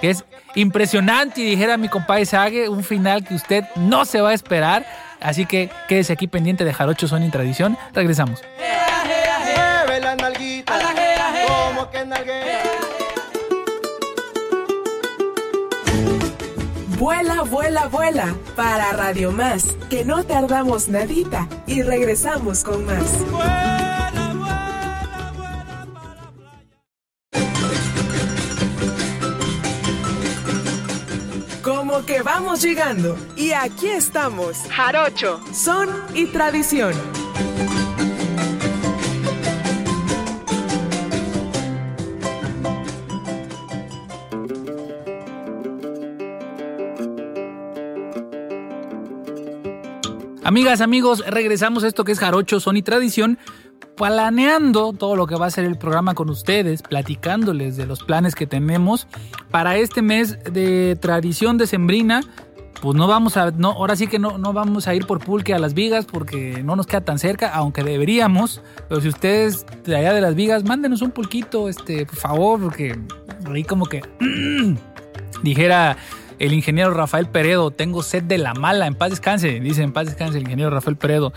que 0.02 0.10
es 0.10 0.26
impresionante 0.56 1.42
y 1.42 1.46
dijera 1.46 1.78
mi 1.78 1.90
compadre 1.90 2.26
Sage, 2.26 2.70
un 2.70 2.84
final 2.84 3.24
que 3.24 3.36
usted 3.36 3.66
no 3.76 4.06
se 4.06 4.22
va 4.22 4.30
a 4.30 4.34
esperar. 4.34 4.86
Así 5.22 5.46
que 5.46 5.70
quédese 5.88 6.14
aquí 6.14 6.28
pendiente 6.28 6.64
de 6.64 6.74
Jarocho 6.74 7.08
Son 7.08 7.24
y 7.24 7.30
Tradición. 7.30 7.78
Regresamos. 7.94 8.42
Mueve 10.00 10.16
la 10.16 10.16
nalguita, 10.16 10.74
como 11.48 11.90
que 11.92 12.06
nalguea. 12.06 12.64
Vuela, 16.98 17.42
vuela, 17.44 17.88
vuela 17.88 18.36
para 18.56 18.92
Radio 18.94 19.32
Más, 19.32 19.66
que 19.90 20.06
no 20.06 20.24
tardamos 20.24 20.88
nadita 20.88 21.48
y 21.66 21.82
regresamos 21.82 22.64
con 22.64 22.86
más. 22.86 23.18
Como 31.62 32.06
que 32.06 32.22
vamos 32.22 32.62
llegando 32.62 33.18
y 33.36 33.52
aquí 33.52 33.90
estamos. 33.90 34.58
Jarocho, 34.70 35.42
son 35.54 35.90
y 36.14 36.28
tradición. 36.28 36.94
Amigas, 50.50 50.82
amigos, 50.82 51.24
regresamos 51.28 51.84
a 51.84 51.88
esto 51.88 52.04
que 52.04 52.12
es 52.12 52.18
Jarocho, 52.18 52.60
Son 52.60 52.76
y 52.76 52.82
Tradición, 52.82 53.38
planeando 53.96 54.94
todo 54.94 55.16
lo 55.16 55.28
que 55.28 55.36
va 55.36 55.46
a 55.46 55.52
ser 55.52 55.64
el 55.64 55.78
programa 55.78 56.16
con 56.16 56.28
ustedes, 56.32 56.82
platicándoles 56.82 57.78
de 57.78 57.86
los 57.86 58.04
planes 58.04 58.34
que 58.34 58.48
tenemos 58.48 59.08
para 59.52 59.78
este 59.78 60.02
mes 60.02 60.44
de 60.46 60.98
tradición 61.00 61.60
decembrina, 61.60 62.22
pues 62.82 62.98
no 62.98 63.06
vamos 63.06 63.38
a, 63.38 63.52
no, 63.52 63.74
ahora 63.74 63.96
sí 63.96 64.08
que 64.08 64.18
no, 64.18 64.40
no 64.40 64.52
vamos 64.52 64.88
a 64.88 64.96
ir 64.96 65.06
por 65.06 65.24
pulque 65.24 65.54
a 65.54 65.60
las 65.60 65.76
vigas 65.76 66.08
porque 66.08 66.64
no 66.64 66.76
nos 66.76 66.88
queda 66.88 67.02
tan 67.02 67.20
cerca, 67.20 67.54
aunque 67.54 67.84
deberíamos. 67.84 68.64
Pero 68.88 69.02
si 69.02 69.10
ustedes 69.10 69.68
de 69.84 69.98
allá 69.98 70.14
de 70.14 70.22
las 70.22 70.34
vigas, 70.34 70.64
mándenos 70.64 71.04
un 71.04 71.12
pulquito, 71.12 71.70
este, 71.70 72.08
por 72.08 72.18
favor, 72.18 72.60
porque 72.60 73.00
ahí 73.54 73.64
como 73.64 73.86
que 73.86 74.02
dijera 75.44 75.96
el 76.40 76.54
ingeniero 76.54 76.94
Rafael 76.94 77.28
Peredo, 77.28 77.72
tengo 77.72 78.02
sed 78.02 78.24
de 78.24 78.38
la 78.38 78.54
mala, 78.54 78.88
en 78.88 78.96
paz 78.96 79.12
descanse, 79.12 79.60
dice 79.60 79.84
en 79.84 79.92
paz 79.92 80.08
descanse 80.08 80.38
el 80.38 80.44
ingeniero 80.44 80.72
Rafael 80.72 80.96
Peredo. 80.96 81.34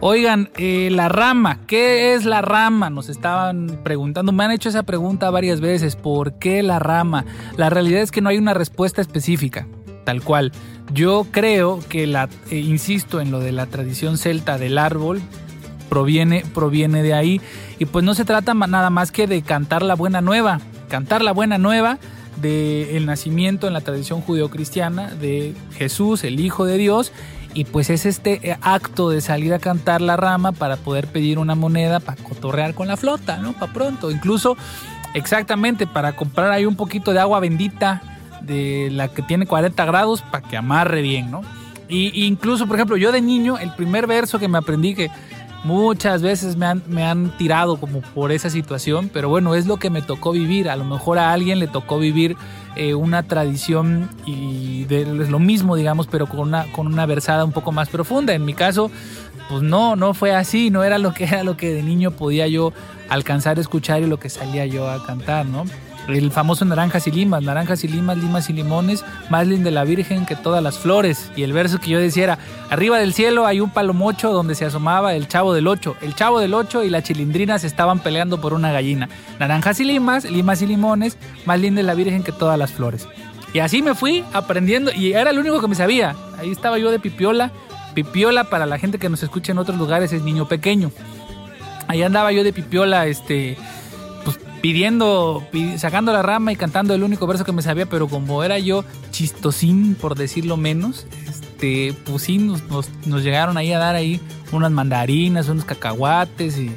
Oigan, 0.00 0.50
eh, 0.56 0.88
la 0.90 1.08
rama, 1.08 1.60
¿qué 1.66 2.14
es 2.14 2.24
la 2.24 2.42
rama? 2.42 2.90
Nos 2.90 3.08
estaban 3.08 3.80
preguntando, 3.84 4.32
me 4.32 4.44
han 4.44 4.50
hecho 4.50 4.70
esa 4.70 4.82
pregunta 4.82 5.30
varias 5.30 5.60
veces, 5.60 5.94
¿por 5.94 6.34
qué 6.38 6.62
la 6.62 6.78
rama? 6.78 7.24
La 7.56 7.70
realidad 7.70 8.00
es 8.00 8.10
que 8.10 8.22
no 8.22 8.30
hay 8.30 8.38
una 8.38 8.54
respuesta 8.54 9.00
específica, 9.00 9.66
tal 10.04 10.22
cual. 10.22 10.52
Yo 10.92 11.26
creo 11.30 11.80
que 11.88 12.06
la, 12.06 12.28
eh, 12.50 12.56
insisto 12.56 13.20
en 13.20 13.30
lo 13.30 13.40
de 13.40 13.52
la 13.52 13.66
tradición 13.66 14.18
celta 14.18 14.56
del 14.56 14.78
árbol, 14.78 15.20
proviene, 15.88 16.44
proviene 16.54 17.02
de 17.02 17.14
ahí. 17.14 17.40
Y 17.78 17.86
pues 17.86 18.04
no 18.04 18.14
se 18.14 18.24
trata 18.24 18.54
nada 18.54 18.90
más 18.90 19.10
que 19.10 19.26
de 19.26 19.42
cantar 19.42 19.82
la 19.82 19.94
buena 19.94 20.20
nueva. 20.20 20.60
Cantar 20.88 21.22
la 21.22 21.32
buena 21.32 21.58
nueva 21.58 21.98
del 22.36 23.06
nacimiento 23.06 23.66
en 23.66 23.72
la 23.72 23.80
tradición 23.80 24.20
judeocristiana 24.20 25.14
de 25.14 25.54
Jesús, 25.76 26.24
el 26.24 26.40
Hijo 26.40 26.64
de 26.64 26.78
Dios. 26.78 27.12
Y 27.54 27.64
pues 27.64 27.88
es 27.88 28.04
este 28.04 28.50
eh, 28.50 28.58
acto 28.60 29.08
de 29.08 29.22
salir 29.22 29.54
a 29.54 29.58
cantar 29.58 30.02
la 30.02 30.16
rama 30.16 30.52
para 30.52 30.76
poder 30.76 31.06
pedir 31.06 31.38
una 31.38 31.54
moneda 31.54 32.00
para 32.00 32.22
cotorrear 32.22 32.74
con 32.74 32.86
la 32.86 32.98
flota, 32.98 33.38
¿no? 33.38 33.54
Para 33.54 33.72
pronto. 33.72 34.10
Incluso, 34.10 34.58
exactamente, 35.14 35.86
para 35.86 36.14
comprar 36.14 36.50
ahí 36.50 36.66
un 36.66 36.76
poquito 36.76 37.14
de 37.14 37.20
agua 37.20 37.40
bendita 37.40 38.02
de 38.42 38.90
la 38.92 39.08
que 39.08 39.22
tiene 39.22 39.46
40 39.46 39.84
grados 39.86 40.20
para 40.20 40.46
que 40.46 40.56
amarre 40.56 41.00
bien, 41.00 41.30
¿no? 41.30 41.40
Y 41.88 42.26
incluso, 42.26 42.66
por 42.66 42.76
ejemplo, 42.76 42.96
yo 42.96 43.12
de 43.12 43.20
niño, 43.20 43.58
el 43.58 43.72
primer 43.72 44.06
verso 44.06 44.38
que 44.38 44.48
me 44.48 44.58
aprendí 44.58 44.94
que 44.94 45.10
muchas 45.64 46.22
veces 46.22 46.56
me 46.56 46.66
han, 46.66 46.82
me 46.86 47.04
han 47.04 47.36
tirado 47.36 47.76
como 47.78 48.00
por 48.00 48.32
esa 48.32 48.50
situación, 48.50 49.10
pero 49.12 49.28
bueno, 49.28 49.54
es 49.54 49.66
lo 49.66 49.76
que 49.76 49.90
me 49.90 50.02
tocó 50.02 50.32
vivir. 50.32 50.68
A 50.68 50.76
lo 50.76 50.84
mejor 50.84 51.18
a 51.18 51.32
alguien 51.32 51.58
le 51.58 51.66
tocó 51.66 51.98
vivir 51.98 52.36
eh, 52.76 52.94
una 52.94 53.22
tradición 53.22 54.08
y 54.24 54.84
de, 54.84 55.02
es 55.02 55.30
lo 55.30 55.38
mismo, 55.38 55.76
digamos, 55.76 56.06
pero 56.06 56.26
con 56.26 56.40
una, 56.40 56.70
con 56.72 56.86
una 56.86 57.06
versada 57.06 57.44
un 57.44 57.52
poco 57.52 57.72
más 57.72 57.88
profunda. 57.88 58.34
En 58.34 58.44
mi 58.44 58.54
caso, 58.54 58.90
pues 59.48 59.62
no, 59.62 59.96
no 59.96 60.14
fue 60.14 60.34
así, 60.34 60.70
no 60.70 60.84
era 60.84 60.98
lo 60.98 61.14
que 61.14 61.24
era 61.24 61.42
lo 61.42 61.56
que 61.56 61.72
de 61.72 61.82
niño 61.82 62.10
podía 62.10 62.46
yo 62.46 62.72
alcanzar 63.08 63.58
a 63.58 63.60
escuchar 63.60 64.02
y 64.02 64.06
lo 64.06 64.18
que 64.18 64.28
salía 64.28 64.66
yo 64.66 64.88
a 64.90 65.04
cantar, 65.06 65.46
¿no? 65.46 65.64
El 66.08 66.30
famoso 66.30 66.64
naranjas 66.64 67.06
y 67.06 67.10
limas, 67.10 67.42
naranjas 67.42 67.82
y 67.84 67.88
limas, 67.88 68.16
limas 68.16 68.48
y 68.48 68.52
limones, 68.52 69.04
más 69.28 69.46
linda 69.46 69.70
la 69.70 69.84
Virgen 69.84 70.26
que 70.26 70.36
todas 70.36 70.62
las 70.62 70.78
flores. 70.78 71.30
Y 71.36 71.42
el 71.42 71.52
verso 71.52 71.78
que 71.78 71.90
yo 71.90 71.98
decía 71.98 72.24
era, 72.24 72.38
arriba 72.70 72.98
del 72.98 73.12
cielo 73.12 73.46
hay 73.46 73.60
un 73.60 73.70
palomocho 73.70 74.32
donde 74.32 74.54
se 74.54 74.64
asomaba 74.64 75.14
el 75.14 75.28
chavo 75.28 75.52
del 75.52 75.66
ocho. 75.66 75.96
El 76.00 76.14
chavo 76.14 76.38
del 76.38 76.54
ocho 76.54 76.84
y 76.84 76.90
la 76.90 77.02
chilindrina 77.02 77.58
se 77.58 77.66
estaban 77.66 77.98
peleando 77.98 78.40
por 78.40 78.54
una 78.54 78.72
gallina. 78.72 79.08
Naranjas 79.38 79.80
y 79.80 79.84
limas, 79.84 80.24
limas 80.24 80.62
y 80.62 80.66
limones, 80.66 81.18
más 81.44 81.60
linda 81.60 81.82
la 81.82 81.94
Virgen 81.94 82.22
que 82.22 82.32
todas 82.32 82.58
las 82.58 82.72
flores. 82.72 83.08
Y 83.52 83.60
así 83.60 83.82
me 83.82 83.94
fui 83.94 84.24
aprendiendo 84.32 84.92
y 84.92 85.12
era 85.12 85.32
lo 85.32 85.40
único 85.40 85.60
que 85.60 85.68
me 85.68 85.74
sabía. 85.74 86.14
Ahí 86.38 86.50
estaba 86.50 86.78
yo 86.78 86.90
de 86.90 86.98
pipiola. 86.98 87.50
Pipiola 87.94 88.44
para 88.44 88.66
la 88.66 88.78
gente 88.78 88.98
que 88.98 89.08
nos 89.08 89.22
escucha 89.22 89.52
en 89.52 89.58
otros 89.58 89.78
lugares 89.78 90.12
es 90.12 90.22
niño 90.22 90.46
pequeño. 90.46 90.92
Ahí 91.88 92.02
andaba 92.02 92.32
yo 92.32 92.44
de 92.44 92.52
pipiola, 92.52 93.06
este 93.06 93.56
pidiendo, 94.60 95.46
sacando 95.78 96.12
la 96.12 96.22
rama 96.22 96.52
y 96.52 96.56
cantando 96.56 96.94
el 96.94 97.02
único 97.02 97.26
verso 97.26 97.44
que 97.44 97.52
me 97.52 97.62
sabía, 97.62 97.86
pero 97.86 98.08
como 98.08 98.42
era 98.42 98.58
yo 98.58 98.84
chistosín, 99.10 99.94
por 99.94 100.16
decirlo 100.16 100.56
menos, 100.56 101.06
este, 101.56 101.94
pues 102.04 102.24
sí, 102.24 102.38
nos, 102.38 102.90
llegaron 103.22 103.56
ahí 103.56 103.72
a 103.72 103.78
dar 103.78 103.94
ahí 103.94 104.20
unas 104.52 104.70
mandarinas, 104.70 105.48
unos 105.48 105.64
cacahuates 105.64 106.58
y, 106.58 106.70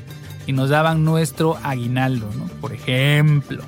nos 0.53 0.71
daban 0.71 1.05
nuestro 1.05 1.57
aguinaldo, 1.61 2.27
¿no? 2.35 2.47
Por 2.59 2.73
ejemplo. 2.73 3.61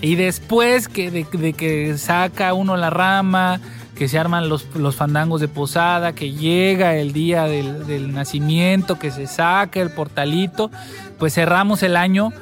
Y 0.00 0.14
después 0.14 0.86
que 0.86 1.10
de, 1.10 1.52
que 1.52 1.98
saca 1.98 2.54
uno 2.54 2.76
la 2.76 2.90
rama, 2.90 3.60
que 3.96 4.06
se 4.06 4.20
arman 4.20 4.48
los, 4.48 4.66
los, 4.76 4.94
fandangos 4.94 5.40
de 5.40 5.48
posada, 5.48 6.12
que 6.12 6.30
llega 6.30 6.94
el 6.94 7.12
día 7.12 7.46
del, 7.46 7.88
del, 7.88 8.14
nacimiento, 8.14 9.00
que 9.00 9.10
se 9.10 9.26
saca 9.26 9.80
el 9.80 9.90
portalito, 9.90 10.70
pues 11.18 11.34
cerramos 11.34 11.82
el 11.82 11.96
año 11.96 12.32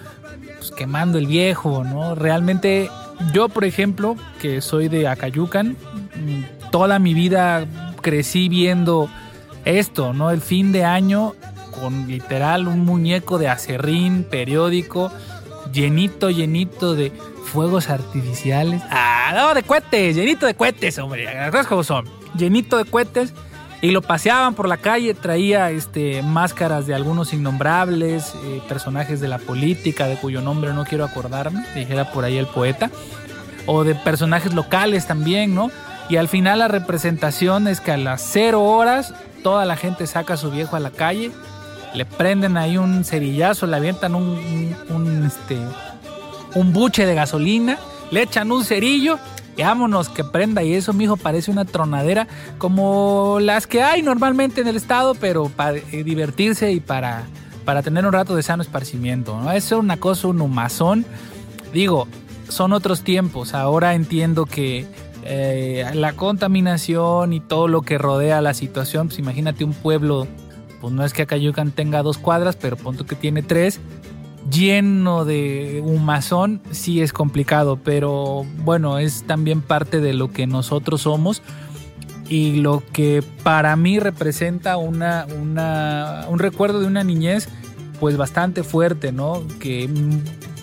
pues, 0.61 0.71
quemando 0.73 1.17
el 1.17 1.27
viejo, 1.27 1.85
¿no? 1.85 2.15
Realmente 2.15 2.91
yo, 3.33 3.49
por 3.49 3.65
ejemplo, 3.65 4.17
que 4.41 4.61
soy 4.61 4.89
de 4.89 5.09
Acayucan, 5.09 5.71
mm, 5.71 6.71
toda 6.71 6.99
mi 6.99 7.15
vida 7.15 7.67
crecí 8.03 8.51
viendo 8.51 9.09
esto, 9.65 10.13
¿no? 10.13 10.31
El 10.31 10.43
fin 10.43 10.71
de 10.71 10.85
año 10.85 11.35
con 11.71 12.09
literal 12.09 12.69
un 12.69 12.81
muñeco 12.81 13.39
de 13.39 13.49
acerrín 13.49 14.25
periódico, 14.25 15.11
llenito, 15.73 16.29
llenito 16.29 16.95
de 16.95 17.11
fuegos 17.47 17.89
artificiales. 17.89 18.83
Ah, 18.91 19.33
no, 19.35 19.55
de 19.55 19.63
cohetes, 19.63 20.15
llenito 20.15 20.45
de 20.45 20.55
cohetes, 20.55 20.99
hombre, 20.99 21.25
las 21.25 21.67
cosas 21.67 21.87
son. 21.87 22.05
Llenito 22.37 22.77
de 22.77 22.85
cohetes 22.85 23.33
y 23.83 23.91
lo 23.93 24.03
paseaban 24.03 24.55
por 24.55 24.69
la 24.69 24.77
calle, 24.77 25.15
traía 25.15 25.71
este, 25.71 26.23
máscaras 26.23 26.87
de 26.87 26.95
algunos 26.95 27.33
innombrables, 27.33 28.35
eh, 28.45 28.61
personajes 28.69 29.21
de 29.21 29.29
la 29.29 29.39
política, 29.39 30.07
de 30.07 30.17
cuyo 30.17 30.43
nombre 30.43 30.75
no 30.75 30.85
quiero 30.85 31.05
acordarme, 31.05 31.65
dijera 31.75 32.13
por 32.13 32.25
ahí 32.25 32.37
el 32.37 32.47
poeta, 32.47 32.91
o 33.67 33.85
de 33.85 33.95
personajes 33.95 34.53
locales 34.53 35.07
también, 35.07 35.55
¿no? 35.55 35.71
Y 36.11 36.17
al 36.17 36.29
final 36.29 36.59
la 36.59 36.69
representación 36.69 37.69
es 37.69 37.81
que 37.81 37.93
a 37.93 37.97
las 37.97 38.21
cero 38.21 38.65
horas 38.65 39.15
toda 39.43 39.65
la 39.65 39.77
gente 39.77 40.07
saca 40.07 40.35
a 40.35 40.37
su 40.37 40.51
viejo 40.51 40.77
a 40.77 40.81
la 40.81 40.91
calle, 40.91 41.31
le 41.95 42.05
prenden 42.05 42.57
ahí 42.57 42.77
un 42.77 43.05
cerillazo, 43.05 43.67
le 43.67 43.77
avientan 43.77 44.15
un, 44.15 44.77
un, 44.91 45.25
este, 45.25 45.57
un 46.55 46.73
buche 46.73 47.07
de 47.07 47.15
gasolina, 47.15 47.79
le 48.11 48.23
echan 48.23 48.53
un 48.53 48.65
cerillo 48.65 49.19
vámonos 49.59 50.09
que 50.09 50.25
prenda. 50.25 50.63
Y 50.63 50.75
eso, 50.75 50.93
mijo, 50.93 51.17
parece 51.17 51.51
una 51.51 51.65
tronadera 51.65 52.29
como 52.59 53.39
las 53.41 53.67
que 53.67 53.83
hay 53.83 54.03
normalmente 54.03 54.61
en 54.61 54.69
el 54.69 54.77
estado, 54.77 55.15
pero 55.15 55.49
para 55.49 55.79
eh, 55.79 56.05
divertirse 56.05 56.73
y 56.73 56.81
para, 56.81 57.25
para 57.65 57.83
tener 57.83 58.07
un 58.07 58.13
rato 58.13 58.37
de 58.37 58.43
sano 58.43 58.63
esparcimiento. 58.63 59.41
¿no? 59.41 59.53
Eso 59.53 59.77
es 59.77 59.81
una 59.83 59.99
cosa, 59.99 60.29
un 60.29 60.41
humazón. 60.41 61.05
Digo, 61.73 62.07
son 62.49 62.73
otros 62.73 63.03
tiempos. 63.03 63.55
Ahora 63.55 63.95
entiendo 63.95 64.47
que 64.47 64.87
eh, 65.25 65.85
la 65.95 66.15
contaminación 66.15 67.33
y 67.33 67.41
todo 67.41 67.69
lo 67.69 67.83
que 67.83 67.99
rodea 67.99 68.41
la 68.41 68.55
situación, 68.55 69.09
pues 69.09 69.19
imagínate 69.19 69.65
un 69.65 69.75
pueblo, 69.75 70.27
pues 70.81 70.93
no 70.93 71.05
es 71.05 71.13
que 71.13 71.23
Acayucan 71.23 71.73
tenga 71.73 72.03
dos 72.03 72.19
cuadras, 72.19 72.57
pero 72.57 72.77
punto 72.77 73.05
que 73.07 73.15
tiene 73.15 73.43
tres 73.43 73.81
lleno 74.51 75.25
de 75.25 75.83
humazón, 75.85 76.61
sí 76.71 77.01
es 77.01 77.13
complicado, 77.13 77.79
pero 77.83 78.45
bueno, 78.65 78.99
es 78.99 79.25
también 79.25 79.63
parte 79.63 80.01
de 80.01 80.15
lo 80.15 80.33
que 80.33 80.47
nosotros 80.47 81.03
somos 81.03 81.43
y 82.29 82.57
lo 82.57 82.83
que 82.93 83.25
para 83.43 83.75
mí 83.77 83.99
representa 83.99 84.77
una, 84.77 85.27
un 86.29 86.39
recuerdo 86.39 86.81
de 86.81 86.87
una 86.87 87.05
niñez 87.05 87.49
pues 87.99 88.17
bastante 88.17 88.63
fuerte, 88.63 89.13
¿no? 89.13 89.43
Que 89.59 89.89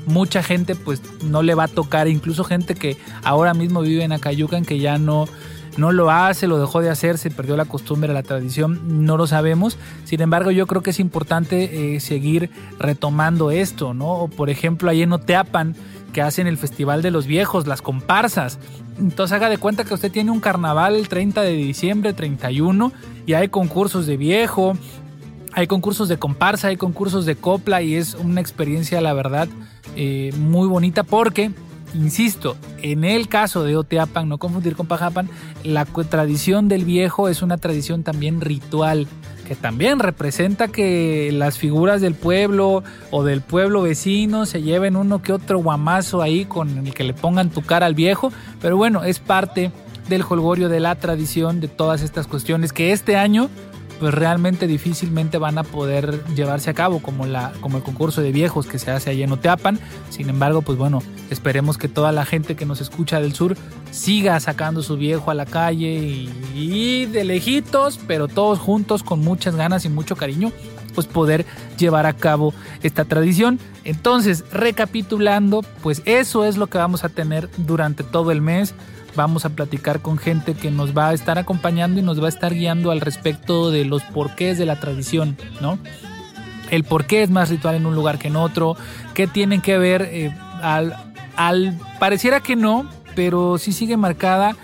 mucha 0.05 0.41
gente 0.41 0.75
pues 0.75 1.01
no 1.23 1.43
le 1.43 1.53
va 1.53 1.65
a 1.65 1.67
tocar, 1.67 2.07
incluso 2.07 2.43
gente 2.43 2.73
que 2.73 2.97
ahora 3.23 3.53
mismo 3.53 3.81
vive 3.81 4.03
en 4.03 4.11
Acayucan 4.11 4.65
que 4.65 4.79
ya 4.79 4.97
no 4.97 5.27
no 5.77 5.91
lo 5.91 6.11
hace, 6.11 6.47
lo 6.47 6.59
dejó 6.59 6.81
de 6.81 6.89
hacer, 6.89 7.17
se 7.17 7.29
perdió 7.29 7.55
la 7.55 7.65
costumbre, 7.65 8.11
la 8.13 8.23
tradición, 8.23 9.05
no 9.05 9.15
lo 9.15 9.27
sabemos. 9.27 9.77
Sin 10.03 10.21
embargo, 10.21 10.51
yo 10.51 10.67
creo 10.67 10.81
que 10.81 10.89
es 10.89 10.99
importante 10.99 11.95
eh, 11.95 11.99
seguir 11.99 12.49
retomando 12.79 13.51
esto, 13.51 13.93
¿no? 13.93 14.11
O 14.13 14.27
por 14.27 14.49
ejemplo, 14.49 14.89
ahí 14.89 15.03
en 15.03 15.13
Oteapan, 15.13 15.75
que 16.13 16.21
hacen 16.21 16.47
el 16.47 16.57
Festival 16.57 17.01
de 17.01 17.11
los 17.11 17.27
Viejos, 17.27 17.67
las 17.67 17.81
comparsas. 17.81 18.59
Entonces 18.97 19.35
haga 19.35 19.49
de 19.49 19.57
cuenta 19.59 19.83
que 19.83 19.93
usted 19.93 20.11
tiene 20.11 20.31
un 20.31 20.39
carnaval 20.39 20.95
el 20.95 21.07
30 21.07 21.41
de 21.41 21.53
diciembre, 21.53 22.13
31, 22.13 22.91
y 23.27 23.33
hay 23.33 23.49
concursos 23.49 24.07
de 24.07 24.17
viejo, 24.17 24.75
hay 25.53 25.67
concursos 25.67 26.09
de 26.09 26.17
comparsa, 26.17 26.69
hay 26.69 26.77
concursos 26.77 27.25
de 27.25 27.35
copla, 27.35 27.83
y 27.83 27.95
es 27.95 28.15
una 28.15 28.41
experiencia, 28.41 28.99
la 29.01 29.13
verdad, 29.13 29.47
eh, 29.95 30.33
muy 30.37 30.67
bonita 30.67 31.03
porque 31.03 31.51
Insisto, 31.93 32.57
en 32.81 33.03
el 33.03 33.29
caso 33.29 33.63
de 33.63 33.77
Oteapan, 33.77 34.27
no 34.27 34.37
confundir 34.37 34.75
con 34.75 34.87
Pajapan, 34.87 35.29
la 35.63 35.85
tradición 35.85 36.67
del 36.67 36.85
viejo 36.85 37.29
es 37.29 37.41
una 37.41 37.57
tradición 37.57 38.03
también 38.03 38.41
ritual, 38.41 39.07
que 39.47 39.55
también 39.55 39.99
representa 39.99 40.67
que 40.67 41.31
las 41.31 41.57
figuras 41.57 42.01
del 42.01 42.13
pueblo 42.13 42.83
o 43.11 43.23
del 43.23 43.41
pueblo 43.41 43.81
vecino 43.81 44.45
se 44.45 44.61
lleven 44.61 44.97
uno 44.97 45.21
que 45.21 45.31
otro 45.31 45.59
guamazo 45.59 46.21
ahí 46.21 46.43
con 46.43 46.85
el 46.85 46.93
que 46.93 47.05
le 47.05 47.13
pongan 47.13 47.49
tu 47.49 47.61
cara 47.61 47.85
al 47.85 47.95
viejo, 47.95 48.33
pero 48.61 48.75
bueno, 48.75 49.05
es 49.05 49.19
parte 49.19 49.71
del 50.09 50.23
holgorio 50.27 50.67
de 50.67 50.81
la 50.81 50.95
tradición 50.95 51.61
de 51.61 51.69
todas 51.69 52.01
estas 52.01 52.27
cuestiones 52.27 52.73
que 52.73 52.91
este 52.91 53.15
año 53.15 53.49
pues 53.99 54.13
realmente 54.13 54.67
difícilmente 54.67 55.37
van 55.37 55.57
a 55.57 55.63
poder 55.63 56.23
llevarse 56.35 56.69
a 56.69 56.73
cabo 56.73 56.99
como, 57.01 57.25
la, 57.25 57.53
como 57.61 57.77
el 57.77 57.83
concurso 57.83 58.21
de 58.21 58.31
viejos 58.31 58.67
que 58.67 58.79
se 58.79 58.91
hace 58.91 59.09
allá 59.09 59.25
en 59.25 59.31
Oteapan. 59.31 59.79
Sin 60.09 60.29
embargo, 60.29 60.61
pues 60.61 60.77
bueno, 60.77 61.01
esperemos 61.29 61.77
que 61.77 61.87
toda 61.87 62.11
la 62.11 62.25
gente 62.25 62.55
que 62.55 62.65
nos 62.65 62.81
escucha 62.81 63.19
del 63.19 63.33
sur 63.33 63.55
siga 63.91 64.39
sacando 64.39 64.81
su 64.81 64.97
viejo 64.97 65.31
a 65.31 65.33
la 65.33 65.45
calle 65.45 65.95
y, 65.95 66.31
y 66.53 67.05
de 67.05 67.23
lejitos, 67.23 67.99
pero 68.07 68.27
todos 68.27 68.59
juntos 68.59 69.03
con 69.03 69.19
muchas 69.19 69.55
ganas 69.55 69.85
y 69.85 69.89
mucho 69.89 70.15
cariño, 70.15 70.51
pues 70.93 71.07
poder 71.07 71.45
llevar 71.77 72.05
a 72.05 72.13
cabo 72.13 72.53
esta 72.83 73.05
tradición. 73.05 73.59
Entonces, 73.83 74.43
recapitulando, 74.51 75.63
pues 75.81 76.01
eso 76.05 76.43
es 76.43 76.57
lo 76.57 76.67
que 76.67 76.77
vamos 76.77 77.03
a 77.03 77.09
tener 77.09 77.49
durante 77.57 78.03
todo 78.03 78.31
el 78.31 78.41
mes 78.41 78.73
vamos 79.17 79.43
a 79.43 79.49
platicar 79.49 79.99
con 79.99 80.17
gente 80.17 80.53
que 80.53 80.71
nos 80.71 80.97
va 80.97 81.09
a 81.09 81.13
estar 81.13 81.37
acompañando 81.37 81.99
y 81.99 82.03
nos 82.03 82.21
va 82.21 82.27
a 82.27 82.29
estar 82.29 82.53
guiando 82.53 82.91
al 82.91 83.01
respecto 83.01 83.69
de 83.71 83.83
los 83.83 84.03
porqués 84.03 84.57
de 84.57 84.65
la 84.65 84.79
tradición, 84.79 85.35
¿no? 85.59 85.77
El 86.71 86.85
por 86.85 87.05
qué 87.05 87.23
es 87.23 87.29
más 87.29 87.49
ritual 87.49 87.75
en 87.75 87.85
un 87.85 87.95
lugar 87.95 88.19
que 88.19 88.29
en 88.29 88.37
otro, 88.37 88.77
qué 89.13 89.27
tienen 89.27 89.61
que 89.61 89.77
ver, 89.77 90.03
eh, 90.03 90.33
al, 90.61 90.95
al, 91.35 91.77
pareciera 91.99 92.39
que 92.39 92.55
no, 92.55 92.89
pero 93.15 93.57
sí 93.57 93.73
sigue 93.73 93.97
marcada 93.97 94.55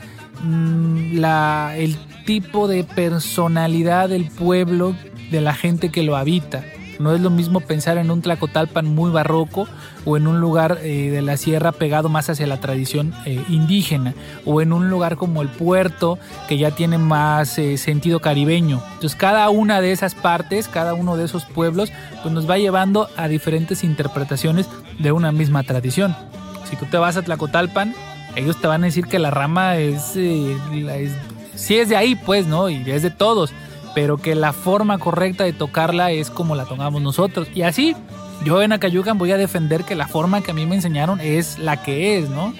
mmm, 0.43 1.15
la, 1.15 1.73
el 1.75 1.97
tipo 2.25 2.67
de 2.69 2.83
personalidad 2.83 4.09
del 4.09 4.29
pueblo, 4.29 4.95
de 5.31 5.41
la 5.41 5.53
gente 5.53 5.89
que 5.89 6.03
lo 6.03 6.15
habita. 6.15 6.63
No 7.03 7.13
es 7.13 7.19
lo 7.19 7.29
mismo 7.29 7.59
pensar 7.59 7.97
en 7.97 8.09
un 8.09 8.21
Tlacotalpan 8.21 8.85
muy 8.85 9.11
barroco 9.11 9.67
o 10.05 10.15
en 10.15 10.25
un 10.25 10.39
lugar 10.39 10.79
eh, 10.83 11.09
de 11.11 11.21
la 11.21 11.35
sierra 11.35 11.73
pegado 11.73 12.07
más 12.07 12.29
hacia 12.29 12.47
la 12.47 12.61
tradición 12.61 13.13
eh, 13.25 13.43
indígena 13.49 14.13
o 14.45 14.61
en 14.61 14.71
un 14.71 14.89
lugar 14.89 15.17
como 15.17 15.41
el 15.41 15.49
puerto 15.49 16.17
que 16.47 16.57
ya 16.57 16.71
tiene 16.71 16.97
más 16.97 17.57
eh, 17.57 17.77
sentido 17.77 18.21
caribeño. 18.21 18.81
Entonces 18.93 19.17
cada 19.17 19.49
una 19.49 19.81
de 19.81 19.91
esas 19.91 20.15
partes, 20.15 20.69
cada 20.69 20.93
uno 20.93 21.17
de 21.17 21.25
esos 21.25 21.43
pueblos, 21.43 21.91
pues 22.21 22.33
nos 22.33 22.49
va 22.49 22.57
llevando 22.57 23.09
a 23.17 23.27
diferentes 23.27 23.83
interpretaciones 23.83 24.69
de 24.97 25.11
una 25.11 25.33
misma 25.33 25.63
tradición. 25.63 26.15
Si 26.69 26.77
tú 26.77 26.85
te 26.85 26.95
vas 26.95 27.17
a 27.17 27.21
Tlacotalpan, 27.21 27.93
ellos 28.37 28.61
te 28.61 28.67
van 28.67 28.81
a 28.83 28.85
decir 28.85 29.07
que 29.07 29.19
la 29.19 29.29
rama 29.29 29.75
es, 29.75 30.15
es 30.15 31.11
sí 31.55 31.75
es 31.75 31.89
de 31.89 31.97
ahí 31.97 32.15
pues, 32.15 32.47
¿no? 32.47 32.69
Y 32.69 32.89
es 32.89 33.01
de 33.03 33.11
todos 33.11 33.51
pero 33.95 34.17
que 34.17 34.35
la 34.35 34.53
forma 34.53 34.97
correcta 34.97 35.43
de 35.43 35.53
tocarla 35.53 36.11
es 36.11 36.29
como 36.29 36.55
la 36.55 36.65
tocamos 36.65 37.01
nosotros. 37.01 37.47
Y 37.53 37.61
así, 37.61 37.95
yo 38.43 38.61
en 38.61 38.73
Acayucan 38.73 39.17
voy 39.17 39.31
a 39.31 39.37
defender 39.37 39.83
que 39.83 39.95
la 39.95 40.07
forma 40.07 40.41
que 40.41 40.51
a 40.51 40.53
mí 40.53 40.65
me 40.65 40.75
enseñaron 40.75 41.19
es 41.21 41.59
la 41.59 41.83
que 41.83 42.17
es, 42.17 42.29
¿no? 42.29 42.53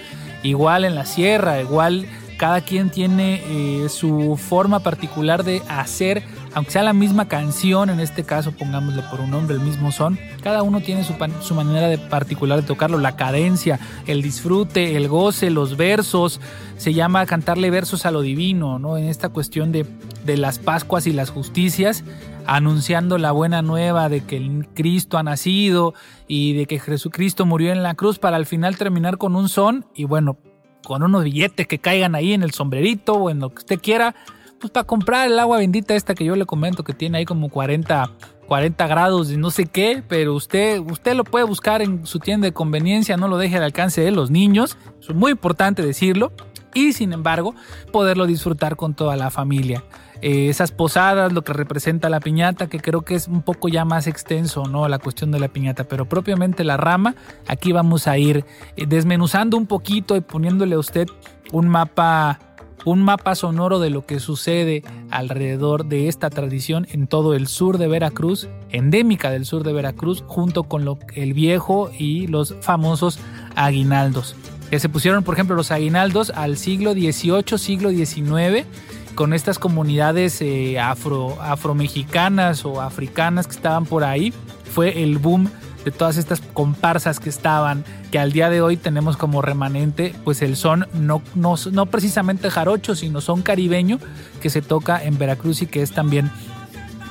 Igual 0.43 0.85
en 0.85 0.95
la 0.95 1.05
sierra, 1.05 1.61
igual 1.61 2.07
cada 2.37 2.61
quien 2.61 2.89
tiene 2.89 3.41
eh, 3.47 3.89
su 3.89 4.37
forma 4.37 4.79
particular 4.79 5.43
de 5.43 5.61
hacer, 5.69 6.23
aunque 6.53 6.71
sea 6.71 6.83
la 6.83 6.93
misma 6.93 7.27
canción, 7.27 7.89
en 7.89 7.99
este 7.99 8.23
caso 8.23 8.51
pongámosle 8.51 9.01
por 9.03 9.21
un 9.21 9.31
nombre, 9.31 9.55
el 9.55 9.61
mismo 9.61 9.91
son, 9.91 10.19
cada 10.41 10.63
uno 10.63 10.81
tiene 10.81 11.03
su, 11.03 11.13
su, 11.41 11.55
manera 11.55 11.87
de 11.87 11.97
particular 11.97 12.61
de 12.61 12.67
tocarlo, 12.67 12.97
la 12.97 13.15
cadencia, 13.15 13.79
el 14.05 14.21
disfrute, 14.21 14.95
el 14.95 15.07
goce, 15.07 15.49
los 15.49 15.77
versos, 15.77 16.39
se 16.77 16.93
llama 16.93 17.25
cantarle 17.25 17.69
versos 17.69 18.05
a 18.05 18.11
lo 18.11 18.21
divino, 18.21 18.77
¿no? 18.79 18.97
En 18.97 19.05
esta 19.05 19.29
cuestión 19.29 19.71
de, 19.71 19.85
de 20.25 20.37
las 20.37 20.59
Pascuas 20.59 21.07
y 21.07 21.13
las 21.13 21.29
justicias, 21.29 22.03
anunciando 22.45 23.17
la 23.17 23.31
buena 23.31 23.61
nueva 23.61 24.09
de 24.09 24.21
que 24.23 24.37
el 24.37 24.67
Cristo 24.73 25.17
ha 25.17 25.23
nacido 25.23 25.93
y 26.27 26.53
de 26.53 26.65
que 26.65 26.79
Jesucristo 26.79 27.45
murió 27.45 27.71
en 27.71 27.83
la 27.83 27.95
cruz 27.95 28.19
para 28.19 28.37
al 28.37 28.45
final 28.45 28.77
terminar 28.77 29.17
con 29.17 29.35
un 29.35 29.49
son 29.49 29.85
y 29.95 30.03
bueno, 30.03 30.37
con 30.83 31.03
unos 31.03 31.23
billetes 31.23 31.67
que 31.67 31.79
caigan 31.79 32.15
ahí 32.15 32.33
en 32.33 32.43
el 32.43 32.51
sombrerito 32.51 33.13
o 33.13 33.29
en 33.29 33.39
lo 33.39 33.49
que 33.49 33.59
usted 33.59 33.79
quiera, 33.79 34.15
pues 34.63 34.71
para 34.71 34.86
comprar 34.86 35.28
el 35.28 35.38
agua 35.39 35.58
bendita 35.58 35.93
esta 35.93 36.15
que 36.15 36.23
yo 36.23 36.38
le 36.38 36.45
comento 36.45 36.86
que 36.86 36.93
tiene 36.93 37.17
ahí 37.17 37.26
como 37.26 37.49
40, 37.49 38.10
40 38.47 38.88
grados 38.88 39.30
y 39.30 39.36
no 39.36 39.52
sé 39.52 39.65
qué, 39.65 40.02
pero 40.08 40.34
usted, 40.34 40.80
usted 40.80 41.15
lo 41.15 41.26
puede 41.26 41.43
buscar 41.43 41.82
en 41.82 42.06
su 42.06 42.19
tienda 42.19 42.45
de 42.45 42.54
conveniencia, 42.54 43.17
no 43.17 43.28
lo 43.28 43.38
deje 43.38 43.58
al 43.58 43.63
alcance 43.63 43.99
de 43.99 44.12
los 44.12 44.32
niños, 44.32 44.78
es 45.02 45.13
muy 45.13 45.34
importante 45.34 45.82
decirlo, 45.82 46.32
y 46.73 46.93
sin 46.93 47.12
embargo 47.12 47.54
poderlo 47.91 48.26
disfrutar 48.26 48.78
con 48.78 48.93
toda 48.93 49.17
la 49.17 49.32
familia. 49.32 49.84
Eh, 50.21 50.47
esas 50.47 50.71
posadas, 50.71 51.34
lo 51.34 51.43
que 51.43 51.52
representa 51.52 52.08
la 52.08 52.21
piñata, 52.21 52.67
que 52.67 52.80
creo 52.80 53.02
que 53.02 53.15
es 53.15 53.28
un 53.28 53.41
poco 53.41 53.67
ya 53.67 53.84
más 53.84 54.08
extenso, 54.08 54.63
¿no? 54.63 54.88
La 54.88 54.97
cuestión 54.97 55.32
de 55.32 55.41
la 55.41 55.49
piñata, 55.49 55.84
pero 55.84 56.08
propiamente 56.08 56.63
la 56.63 56.78
rama, 56.78 57.15
aquí 57.49 57.73
vamos 57.73 58.08
a 58.08 58.17
ir 58.17 58.45
eh, 58.78 58.86
desmenuzando 58.88 59.58
un 59.58 59.67
poquito 59.67 60.15
y 60.15 60.21
poniéndole 60.21 60.76
a 60.76 60.80
usted 60.80 61.08
un 61.52 61.67
mapa 61.67 62.39
un 62.85 63.01
mapa 63.01 63.35
sonoro 63.35 63.79
de 63.79 63.89
lo 63.89 64.05
que 64.05 64.19
sucede 64.19 64.83
alrededor 65.09 65.85
de 65.85 66.07
esta 66.07 66.29
tradición 66.29 66.87
en 66.91 67.07
todo 67.07 67.33
el 67.33 67.47
sur 67.47 67.77
de 67.77 67.87
Veracruz, 67.87 68.47
endémica 68.69 69.31
del 69.31 69.45
sur 69.45 69.63
de 69.63 69.73
Veracruz, 69.73 70.23
junto 70.27 70.63
con 70.63 70.97
el 71.15 71.33
viejo 71.33 71.91
y 71.97 72.27
los 72.27 72.55
famosos 72.61 73.19
aguinaldos. 73.55 74.35
Que 74.69 74.79
se 74.79 74.89
pusieron, 74.89 75.23
por 75.23 75.35
ejemplo, 75.35 75.55
los 75.55 75.71
aguinaldos 75.71 76.31
al 76.31 76.57
siglo 76.57 76.93
XVIII, 76.93 77.57
siglo 77.57 77.91
XIX 77.91 78.65
con 79.13 79.33
estas 79.33 79.59
comunidades 79.59 80.41
eh, 80.41 80.79
afro, 80.79 81.39
afromexicanas 81.41 82.65
o 82.65 82.81
africanas 82.81 83.47
que 83.47 83.55
estaban 83.55 83.85
por 83.85 84.03
ahí. 84.03 84.33
Fue 84.73 85.03
el 85.03 85.19
boom 85.19 85.49
de 85.85 85.91
todas 85.91 86.17
estas 86.17 86.41
comparsas 86.41 87.19
que 87.19 87.29
estaban, 87.29 87.83
que 88.11 88.19
al 88.19 88.31
día 88.31 88.49
de 88.49 88.61
hoy 88.61 88.77
tenemos 88.77 89.17
como 89.17 89.41
remanente, 89.41 90.13
pues 90.23 90.41
el 90.41 90.55
son 90.55 90.87
no, 90.93 91.21
no, 91.35 91.55
no 91.71 91.85
precisamente 91.87 92.49
jarocho, 92.49 92.95
sino 92.95 93.21
son 93.21 93.41
caribeño, 93.41 93.99
que 94.41 94.49
se 94.49 94.61
toca 94.61 95.03
en 95.03 95.17
Veracruz 95.17 95.61
y 95.61 95.67
que 95.67 95.81
es 95.81 95.91
también 95.91 96.31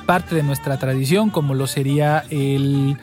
parte 0.05 0.35
de 0.35 0.43
nuestra 0.43 0.77
tradición, 0.77 1.29
como 1.29 1.53
lo 1.53 1.67
sería 1.67 2.23
el, 2.29 2.97